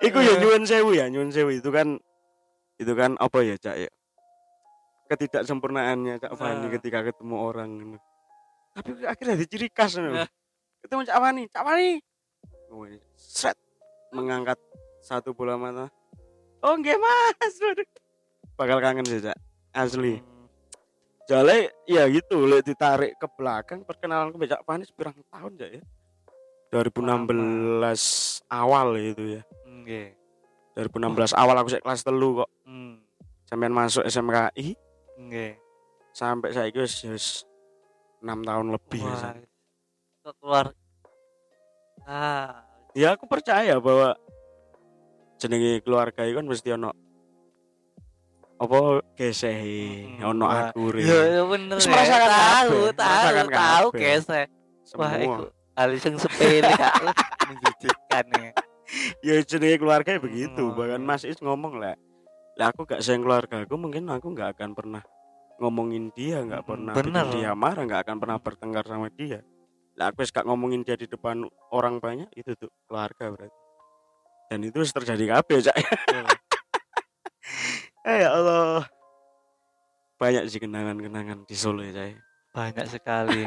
[0.00, 1.50] Iku ya nyuwun sewu ya nyuwun sewu.
[1.54, 2.00] Itu kan
[2.80, 3.90] itu kan apa ya Cak ya?
[5.10, 6.70] Ketidaksempurnaannya Cak Fani Nah.
[6.78, 7.98] ketika ketemu orang gitu.
[8.70, 10.06] tapi akhirnya ada ciri khas gitu.
[10.06, 10.30] Nah.
[10.80, 11.90] ketemu Cak Fani Cak Fani!
[12.70, 13.58] Wih, set
[14.14, 14.56] mengangkat
[15.02, 15.90] satu bola mata.
[16.62, 17.54] Oh enggak mas.
[18.54, 19.36] Bakal kangen sih Cak.
[19.74, 20.22] Asli.
[20.22, 20.46] Hmm.
[21.30, 25.82] Jale ya gitu lek ditarik ke belakang perkenalan ke Cak Fani sepirang tahun Cak ya
[26.70, 27.82] 2016
[28.48, 30.14] awal itu ya Nggih.
[30.72, 33.02] 2016 awal aku sik kelas telu kok Hmm.
[33.44, 34.78] sampean masuk SMKI
[35.18, 35.52] Nggih.
[36.10, 37.26] sampai saya wis wis
[38.20, 39.34] 6 tahun lebih ya, Wah.
[40.22, 40.66] Kok keluar
[42.04, 42.62] ah
[42.92, 44.14] ya aku percaya bahwa
[45.36, 46.90] jenenge keluarga itu kan mesti ono
[48.56, 48.76] apa
[49.14, 51.92] gesehe Mm, ono akure ya ya bener Terus ya.
[51.92, 54.46] merasakan tahu tahu tahu gesek
[54.94, 55.44] wah itu
[55.76, 56.94] hal yang sepele Kak.
[57.50, 58.50] menjijikkan ya.
[59.22, 60.62] Ya jenenge keluarga ya begitu.
[60.70, 60.74] Mm.
[60.74, 61.94] bahkan Mas Is ngomong lah
[62.60, 65.00] lah aku gak sayang keluarga aku mungkin aku nggak akan pernah
[65.60, 67.24] ngomongin dia nggak pernah bener.
[67.32, 69.40] dia marah nggak akan pernah bertengkar sama dia.
[69.96, 73.58] Lah aku gak ngomongin dia di depan orang banyak itu tuh keluarga berarti.
[74.48, 75.76] Dan itu terjadi kabeh cak.
[78.08, 78.88] Eh ya Allah.
[80.16, 82.16] Banyak sih kenangan-kenangan di Solo ya cak.
[82.56, 83.44] Banyak sekali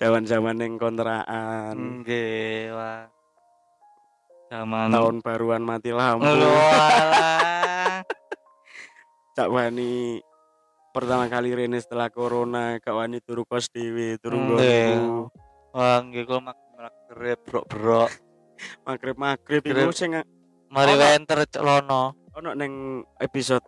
[0.00, 3.04] zaman-zaman yang kontrakan nggih wah.
[4.48, 6.24] Zaman tahun baruan mati lampu.
[9.36, 10.24] Cak Wani.
[10.90, 14.58] Pertama kali Rene setelah corona Kak Wani turu kos dewe turu
[15.70, 18.10] wah nggih kula mak magrib brok-brok.
[18.88, 19.96] Magrib magrib itu Magrib.
[19.96, 20.12] sing
[20.68, 21.00] mari Ono.
[21.00, 22.02] wenter celono
[22.36, 23.64] ono neng episode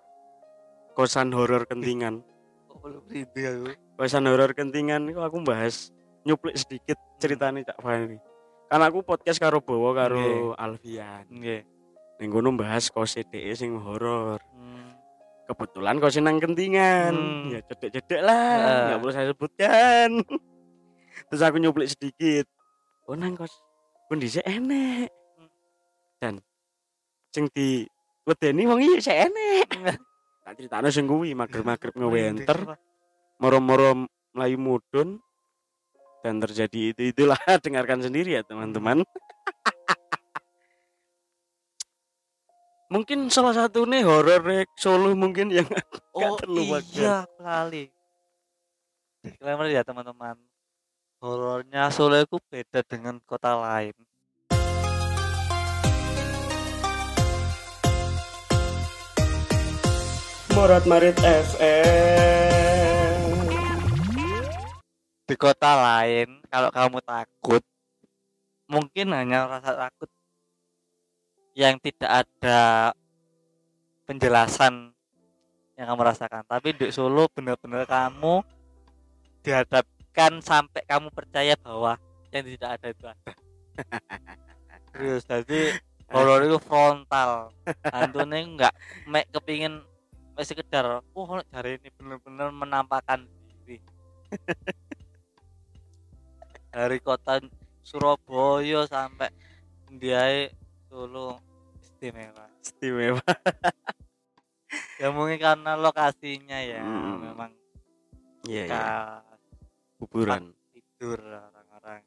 [0.96, 2.24] kosan horor kentingan.
[2.72, 3.72] Kok aku.
[3.96, 8.16] Kosan horor kentingan itu aku bahas nyuplik sedikit ceritanya Cak Fani
[8.72, 11.28] karena aku podcast karo Bowo karo Alfian.
[11.28, 11.60] Nggih.
[12.16, 14.40] Ning kono bahas kos DE sing horor.
[14.56, 14.96] Hmm.
[15.42, 17.12] kebetulan kau nang kentingan.
[17.12, 17.52] Hmm.
[17.52, 18.82] ya cedek-cedek lah Ah.
[18.88, 20.10] nggak perlu saya sebutkan.
[21.28, 22.48] Terus aku nyuplik sedikit.
[23.04, 23.52] Oh nang kos
[24.08, 25.12] kondisi enek.
[26.16, 26.40] Dan
[27.28, 27.84] sing di
[28.24, 29.68] wedeni wong iki sik enek.
[30.42, 32.56] Tak critakno sing kuwi magrib-magrib ngewenter.
[33.38, 35.20] moro-moro melayu mudun
[36.22, 39.02] dan terjadi itu itulah dengarkan sendiri ya teman-teman
[42.92, 45.64] mungkin salah satu nih horor rek Solo mungkin yang
[46.12, 46.84] Oh terlupakan.
[46.92, 47.88] iya kali.
[49.24, 50.36] Disclaimer ya teman-teman.
[51.24, 53.96] Horornya Solo itu beda dengan kota lain.
[60.52, 62.71] Morat Marit FM
[65.32, 67.64] Di kota lain kalau kamu takut
[68.68, 70.12] mungkin hanya rasa takut
[71.56, 72.92] yang tidak ada
[74.04, 74.92] penjelasan
[75.80, 76.44] yang kamu rasakan.
[76.44, 78.44] Tapi di Solo benar-benar kamu
[79.40, 81.96] dihadapkan sampai kamu percaya bahwa
[82.28, 83.32] yang tidak ada itu ada.
[84.92, 85.80] Terus jadi
[86.12, 87.56] horor itu frontal.
[87.88, 88.74] Hantunya enggak
[89.08, 89.80] mek kepingin
[90.36, 93.24] mek sekedar oh jari ini benar-benar menampakkan
[93.64, 93.80] diri.
[96.72, 97.36] Dari kota
[97.84, 99.28] Surabaya sampai
[99.92, 100.48] dia
[100.88, 101.36] Solo.
[101.78, 102.46] Istimewa.
[102.64, 103.22] istimewa.
[104.96, 107.20] Ya mungkin karena lokasinya ya Hmm.
[107.20, 107.50] memang
[108.46, 108.72] iya iya.
[108.72, 109.40] khas
[109.98, 110.54] kuburan.
[110.70, 112.00] tidur orang-orang.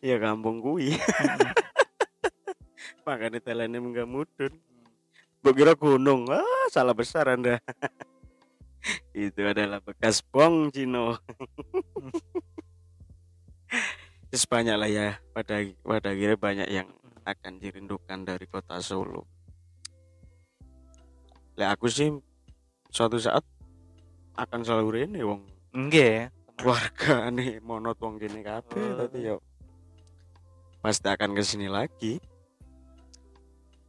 [0.00, 0.94] iya kampung kui
[3.04, 4.52] makanya telene enggak mudun.
[5.42, 6.30] Gua kira gunung.
[6.30, 7.58] Ah salah besar anda
[9.12, 11.18] itu adalah bekas bong Cino
[14.30, 16.88] Terus banyak lah ya pada pada akhirnya banyak yang
[17.26, 19.26] akan dirindukan dari kota Solo.
[21.58, 22.14] Lah aku sih
[22.90, 23.42] suatu saat
[24.38, 25.42] akan selalu rene wong
[25.74, 26.30] Enggak.
[26.58, 28.96] keluarga nih monot wong gini kabeh Oh.
[29.04, 29.36] tadi yo
[30.80, 32.16] pasti akan ke sini lagi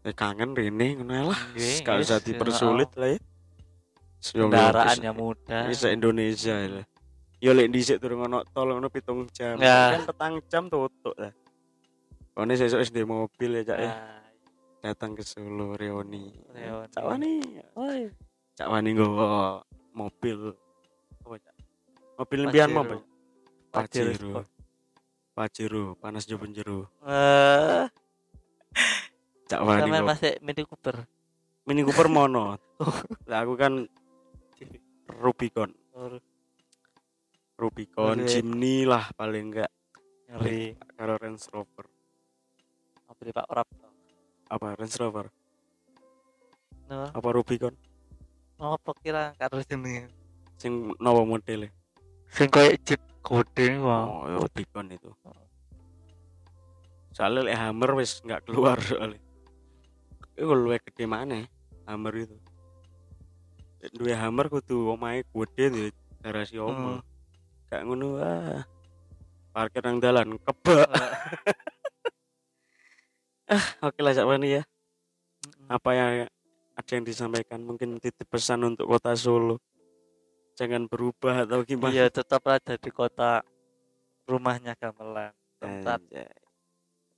[0.04, 1.42] eh, kangen rene ngono ae lah
[2.04, 3.20] usah yes, dipersulit lah ya
[4.22, 5.66] Kendaraannya mudah.
[5.66, 6.86] bisa Indonesia lah
[7.42, 9.58] yo lek dhisik durung ono tol ngono pitung jam.
[9.58, 9.98] Ya.
[9.98, 11.34] kan petang jam tutup lah.
[12.38, 13.90] Kone sesuk SD mobil ya cak ya.
[13.90, 14.22] Nah,
[14.86, 16.86] datang ke Solo reuni Reuni.
[16.94, 17.34] cak wani
[17.74, 18.02] Oi.
[18.54, 19.66] cak wani nggawa
[19.98, 20.54] mobil.
[21.26, 21.56] Apa cak?
[22.22, 22.50] Mobil Pajero.
[22.54, 22.96] impian apa
[23.74, 24.32] Pajero.
[25.34, 27.84] Pajero panas jo penjero Eh,
[29.50, 31.10] cak wani nggawa masih Mini Cooper.
[31.66, 32.54] Mini Cooper mono.
[33.30, 33.90] Lah aku kan
[35.20, 35.70] Rubicon.
[37.60, 38.26] Rubicon.
[38.26, 39.72] Jimny lah paling enggak
[40.32, 40.74] Ngeri.
[40.96, 41.86] karo Range Rover.
[43.06, 43.46] Mobil Pak?
[43.52, 43.68] Orap.
[44.52, 44.68] apa?
[44.76, 45.26] Range Rover?
[46.88, 47.76] No, apa Rubicon?
[48.58, 50.08] Apa kira karo jenenge?
[50.62, 51.74] sing nopo model
[52.30, 54.06] Sing koyo Jeep gede wah.
[54.06, 55.10] oh ya Rubicon itu.
[57.12, 59.20] Soalnya lek Hammer wis nggak keluar soalnya.
[60.38, 61.44] Itu luwih gede mana
[61.90, 62.38] Hammer itu
[63.90, 65.84] duwe Hammer kudu omahe gede di
[66.22, 67.02] garasi oma
[67.74, 68.62] gak ngono ah
[69.52, 70.88] parkir nang dalan kebak.
[73.84, 74.64] Oke lah Cak ya.
[75.68, 76.12] Apa yang
[76.76, 77.60] ada yang disampaikan?
[77.60, 79.60] Mungkin titip pesan untuk kota Solo.
[80.56, 81.92] Jangan berubah atau gimana?
[81.92, 83.44] Iya, tetaplah jadi kota
[84.24, 85.36] rumahnya gamelan.
[85.60, 86.00] Tempat.
[86.00, 86.32] Anjay.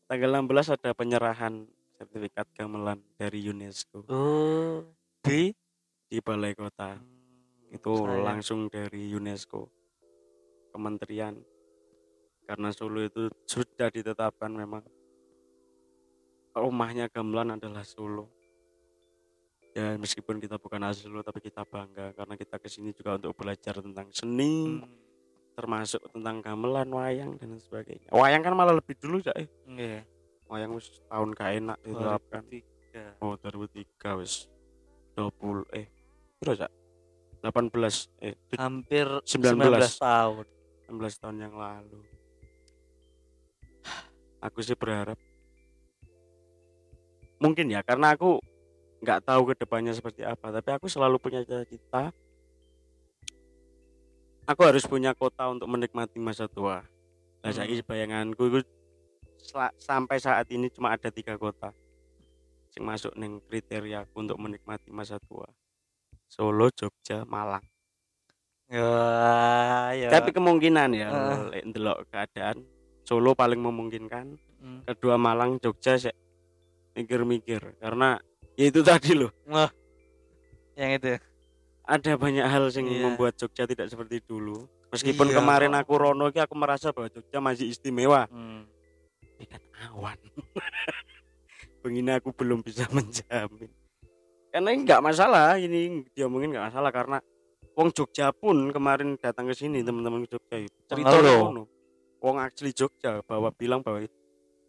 [0.03, 1.53] tanggal 16 ada penyerahan
[1.97, 4.05] sertifikat gamelan dari UNESCO.
[4.09, 4.81] Oh
[5.23, 5.55] di
[6.13, 7.01] di balai kota.
[7.73, 8.21] Itu Sayang.
[8.21, 9.65] langsung dari UNESCO
[10.69, 11.33] kementerian.
[12.45, 14.85] Karena Solo itu sudah ditetapkan memang
[16.53, 18.29] rumahnya gamelan adalah Solo.
[19.73, 23.33] Ya meskipun kita bukan asli Solo tapi kita bangga karena kita ke sini juga untuk
[23.33, 24.85] belajar tentang seni Hmm,
[25.57, 28.13] termasuk tentang gamelan wayang dan sebagainya.
[28.13, 29.33] Wayang kan malah lebih dulu ya
[29.65, 30.05] nggih.
[30.45, 32.45] wayang wis tahun gak enak diterapkan.
[32.45, 33.17] 2003.
[33.25, 34.45] oh 2003 wis
[35.17, 35.89] 20 eh
[36.43, 36.71] berapa Cak?
[37.43, 39.57] 18 eh Hampir 19.
[39.57, 40.45] 19 tahun.
[40.91, 41.99] 16 tahun yang lalu
[44.43, 45.15] aku sih berharap
[47.39, 48.43] mungkin ya karena aku
[48.99, 52.11] nggak tahu ke depannya seperti apa tapi aku selalu punya cita-cita
[54.43, 56.83] aku harus punya kota untuk menikmati masa tua
[57.43, 57.57] nah Hmm.
[57.59, 58.59] saiki bayanganku itu
[59.79, 61.75] sampai saat ini cuma ada tiga kota
[62.79, 65.47] yang masuk neng kriteria aku untuk menikmati masa tua
[66.33, 67.61] Solo Jogja Malang
[68.65, 68.89] Ya,
[69.93, 70.09] ya.
[70.09, 71.07] tapi kemungkinan ya
[71.45, 72.65] lek ndelok keadaan
[73.05, 74.79] Solo paling memungkinkan Hmm.
[74.87, 76.15] kedua Malang Jogja sih
[76.95, 78.15] mikir-mikir karena
[78.55, 79.67] ya itu tadi loh Wah.
[80.73, 81.07] Yang itu.
[81.83, 83.01] ada banyak hal yang Iya.
[83.03, 85.35] membuat Jogja tidak seperti dulu meskipun Iya.
[85.37, 88.63] kemarin aku Rono ki aku merasa bahwa Jogja masih istimewa Hmm.
[89.43, 89.59] kan
[89.91, 90.15] awan
[91.83, 93.67] begini aku belum bisa menjamin
[94.53, 97.17] karena ini nggak masalah ini diomongin nggak masalah karena
[97.73, 101.65] Wong Jogja pun kemarin datang ke sini teman-teman Jogja itu cerita ngono.
[102.21, 104.05] Wong asli Jogja bahwa bilang bahwa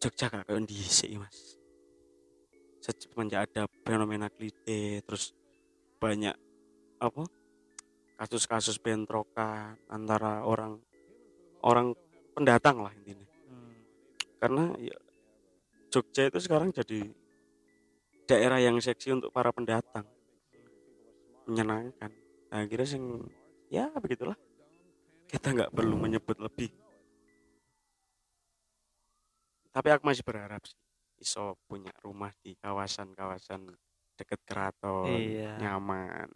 [0.01, 1.61] Jogja gak kayak dhisik Mas.
[2.81, 5.37] Semenjak ada fenomena klite terus
[6.01, 6.33] banyak
[7.01, 7.25] apa
[8.17, 10.81] kasus-kasus bentrokan antara orang
[11.61, 11.93] orang
[12.33, 13.77] pendatang lah intinya Hmm.
[14.41, 14.97] karena ya,
[15.93, 17.13] Jogja itu sekarang jadi
[18.25, 20.09] daerah yang seksi untuk para pendatang.
[21.45, 22.11] Menyenangkan.
[22.49, 23.05] Nah, akhirnya sing
[23.69, 24.37] ya begitulah.
[25.29, 26.73] Kita nggak perlu menyebut lebih.
[29.75, 30.79] Tapi aku masih berharap sih
[31.19, 33.75] iso punya rumah di kawasan-kawasan
[34.15, 35.59] deket keraton Iya.
[35.59, 36.31] nyaman.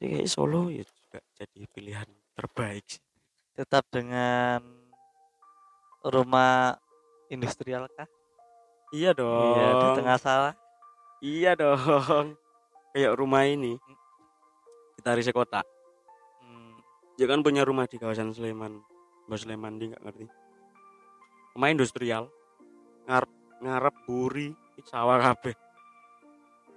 [0.00, 3.04] Ya kayak Solo ya juga jadi pilihan terbaik sih.
[3.56, 4.60] Tetap dengan
[6.04, 6.76] rumah
[7.28, 8.08] industrial kah?
[8.90, 10.54] Iya dong Iya, di tengah sawah.
[11.20, 12.34] Iya dong.
[12.96, 13.76] Kayak rumah ini.
[14.96, 15.62] Kita riset kota.
[16.40, 16.80] Hmm.
[17.14, 18.80] Dia kan punya rumah di kawasan Sleman.
[19.28, 20.26] Mbak Sleman dia nggak ngerti.
[21.54, 22.24] Rumah industrial.
[23.06, 23.30] Ngarep
[23.60, 24.48] ngarep buri
[24.88, 25.54] sawah kabeh.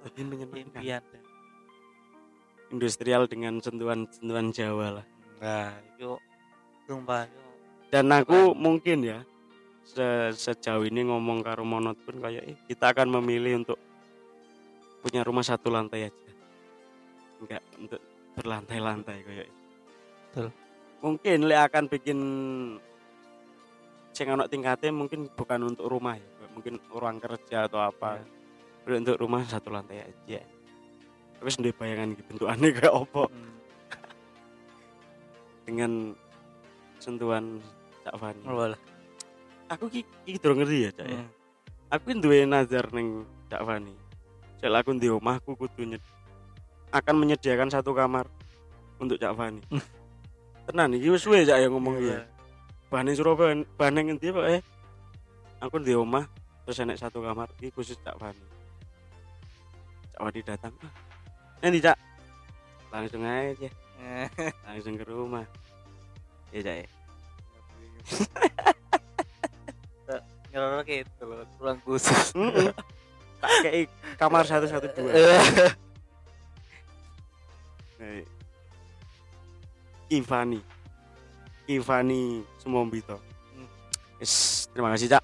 [0.03, 0.84] Jadi menyenangkan.
[0.84, 1.03] Impian.
[2.74, 5.05] Industrial dengan sentuhan-sentuhan Jawa lah.
[5.39, 6.16] Nah, itu
[6.88, 7.41] sumpah itu
[7.91, 9.20] Dan aku mungkin ya
[9.84, 13.80] se- sejauh ini ngomong karo monot pun kayak eh, kita akan memilih untuk
[15.00, 16.32] punya rumah satu lantai aja.
[17.38, 18.02] Enggak untuk
[18.34, 19.50] berlantai-lantai kayak
[20.32, 20.50] Betul.
[21.04, 22.20] Mungkin le akan bikin
[24.10, 28.24] sing ono tingkatnya mungkin bukan untuk rumah ya, mungkin ruang kerja atau apa.
[28.84, 30.40] Tapi Untuk rumah satu lantai aja.
[31.38, 33.52] Tapi sendiri bayangan gitu bentukannya kayak opo Hmm.
[35.64, 35.92] dengan
[37.00, 37.60] sentuhan
[38.04, 38.44] Cak Fani.
[38.48, 38.72] Oh.
[39.72, 41.20] Aku ki ki durung ngerti ya, Cak ya.
[41.20, 41.30] Hmm.
[41.93, 43.93] Aku duwe nazar ning Cak Fani.
[44.59, 45.95] Sel aku di omahku kudu
[46.93, 48.28] akan menyediakan satu kamar
[48.97, 49.61] untuk Cak Fani.
[50.68, 52.11] Tenan iki wis suwe Cak ya ngomong iki.
[52.14, 52.26] ya.
[52.91, 54.45] Bahan ning Surabaya, bahan ning endi Pak?
[54.53, 54.61] Eh?
[55.64, 56.28] Aku di omah
[56.64, 58.45] terus enek satu kamar iki khusus Cak Fani.
[60.14, 60.74] Cak Fani datang.
[60.84, 60.93] "Ah,
[61.64, 61.97] Nanti Cak.
[62.93, 63.70] Langsung aja,
[64.70, 65.45] langsung ke rumah.
[66.53, 66.88] Ya Cak ya.
[70.54, 72.30] Ngeror gitu loh, ruang khusus.
[73.41, 73.89] Tak kayak
[74.22, 75.12] kamar satu satu dua.
[77.97, 78.26] Baik.
[80.14, 80.62] Ivani.
[81.66, 83.18] Ivani Sumombito.
[83.58, 83.68] Hmm.
[84.22, 85.24] Yes, terima kasih Cak.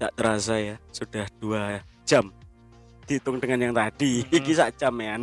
[0.00, 2.32] Tak terasa ya, sudah dua jam.
[3.04, 4.36] Dihitung dengan yang tadi, Hmm.
[4.40, 5.20] iki sak jam ya.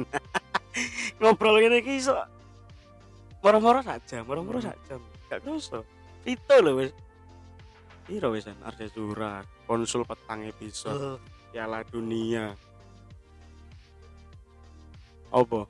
[1.19, 2.13] Ngobrol ini iki iso
[3.41, 5.01] moro-moro sak jam, moro-moro sak jam.
[5.27, 5.81] Gak kerasa.
[6.23, 6.93] Itu loh wis.
[8.09, 11.21] Piro wisan Arya Sura, konsul petang episode.
[11.53, 12.57] Piala Dunia.
[15.29, 15.69] Apa?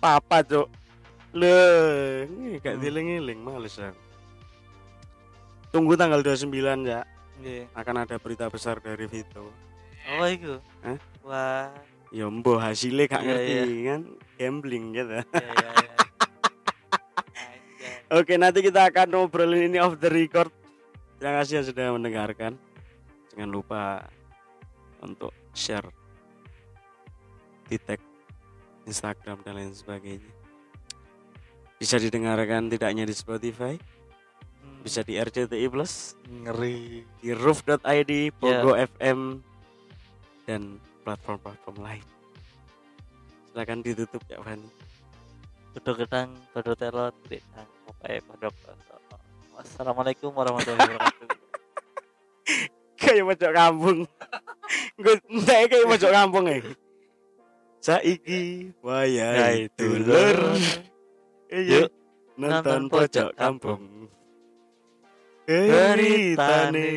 [0.00, 0.68] Papa, Cuk.
[1.36, 1.58] Le,
[2.62, 2.80] gak Hmm.
[2.80, 4.00] diling-iling males aku.
[5.68, 7.04] Tunggu tanggal 29 ya,
[7.36, 7.66] Nggih.
[7.74, 9.52] akan ada berita besar dari Vito.
[10.06, 10.54] Apa itu?
[10.80, 10.98] Hah?
[11.20, 11.68] Wah,
[12.08, 14.00] Ya mbo hasilnya gak Iya, ngerti kan
[14.38, 15.12] gambling gitu.
[15.18, 15.92] ya ya ya.
[17.34, 17.96] Anjay.
[18.22, 20.48] Oke, nanti kita akan ngobrolin ini off the record.
[21.24, 22.52] Terima kasih yang sudah mendengarkan.
[23.32, 24.04] Jangan lupa
[25.00, 25.88] untuk share
[27.64, 27.96] di tag
[28.84, 30.28] Instagram dan lain sebagainya.
[31.80, 33.72] Bisa didengarkan tidak hanya di Spotify,
[34.60, 34.84] Hmm.
[34.84, 37.08] bisa di RCTI Plus, ngeri.
[37.24, 39.40] di roof.id, Pogo FM,
[40.44, 40.76] dan
[41.08, 42.04] platform-platform lain.
[43.48, 44.68] Silakan ditutup ya Fani.
[45.72, 47.68] Kudu gedang, kudu telot, gedang.
[47.88, 48.54] Pokoknya kodok.
[49.54, 51.28] Wassalamualaikum warahmatullahi wabarakatuh.
[53.00, 53.98] kayak pojok kampung.
[54.98, 56.58] Gue entah kayak pojok kampung ya.
[57.78, 60.58] Saiki wayai dulur.
[61.54, 61.88] Yuk
[62.34, 64.10] nonton pojok kampung.
[65.46, 66.90] Ceritane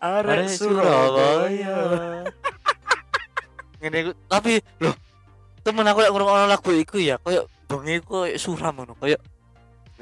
[0.00, 1.78] arek Surabaya.
[3.82, 4.94] Ngene tapi loh
[5.66, 9.18] temen aku lek ngrungokno lagu iku ya koyo bengi koyo suram ngono koyo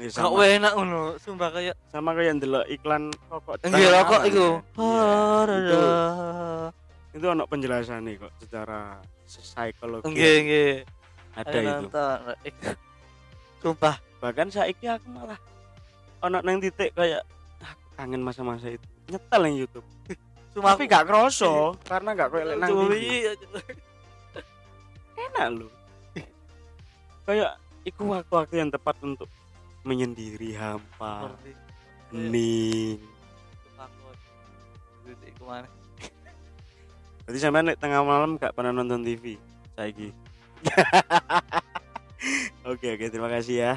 [0.01, 3.53] Ya, gak sama, enak ngono sumpah kayak sama kayak ndelok iklan rokok.
[3.61, 5.61] enggak rokok Tangan iku ya.
[5.61, 5.79] Itu
[7.11, 10.05] itu ono penjelasan nih kok secara psikologi.
[10.09, 10.75] enggak enggak
[11.31, 11.69] Ada Ayo itu.
[11.85, 12.17] nonton.
[13.61, 15.37] sumpah Bahkan saiki aku malah
[16.19, 17.21] ono nang titik kayak
[17.59, 18.85] aku kangen masa-masa itu.
[19.07, 19.85] Nyetel yang YouTube.
[20.49, 21.53] sumpah Tapi gak kroso
[21.91, 22.91] karena gak lek nang TV.
[22.97, 23.31] iya.
[25.15, 25.71] enak loh
[27.29, 29.29] kayak itu waktu-waktu yang tepat untuk
[29.81, 31.33] menyendiri hampa
[32.13, 33.01] hening.
[37.25, 39.37] berarti sampean nih tengah malam gak pernah nonton TV
[39.77, 40.13] saiki?
[42.61, 43.71] Oke oke terima kasih ya.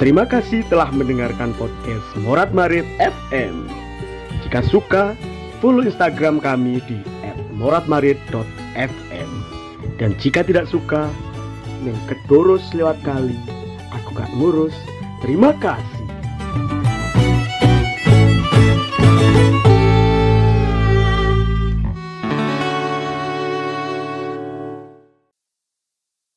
[0.00, 3.70] Terima kasih telah mendengarkan podcast Morat Marit FM.
[4.42, 5.14] Jika suka,
[5.62, 6.98] follow Instagram kami di
[7.56, 9.30] @moratmarit.fm.
[9.98, 11.10] Dan jika tidak suka,
[11.82, 13.36] neng kedurus lewat kali,
[13.90, 14.74] aku gak ngurus.
[15.22, 16.01] Terima kasih.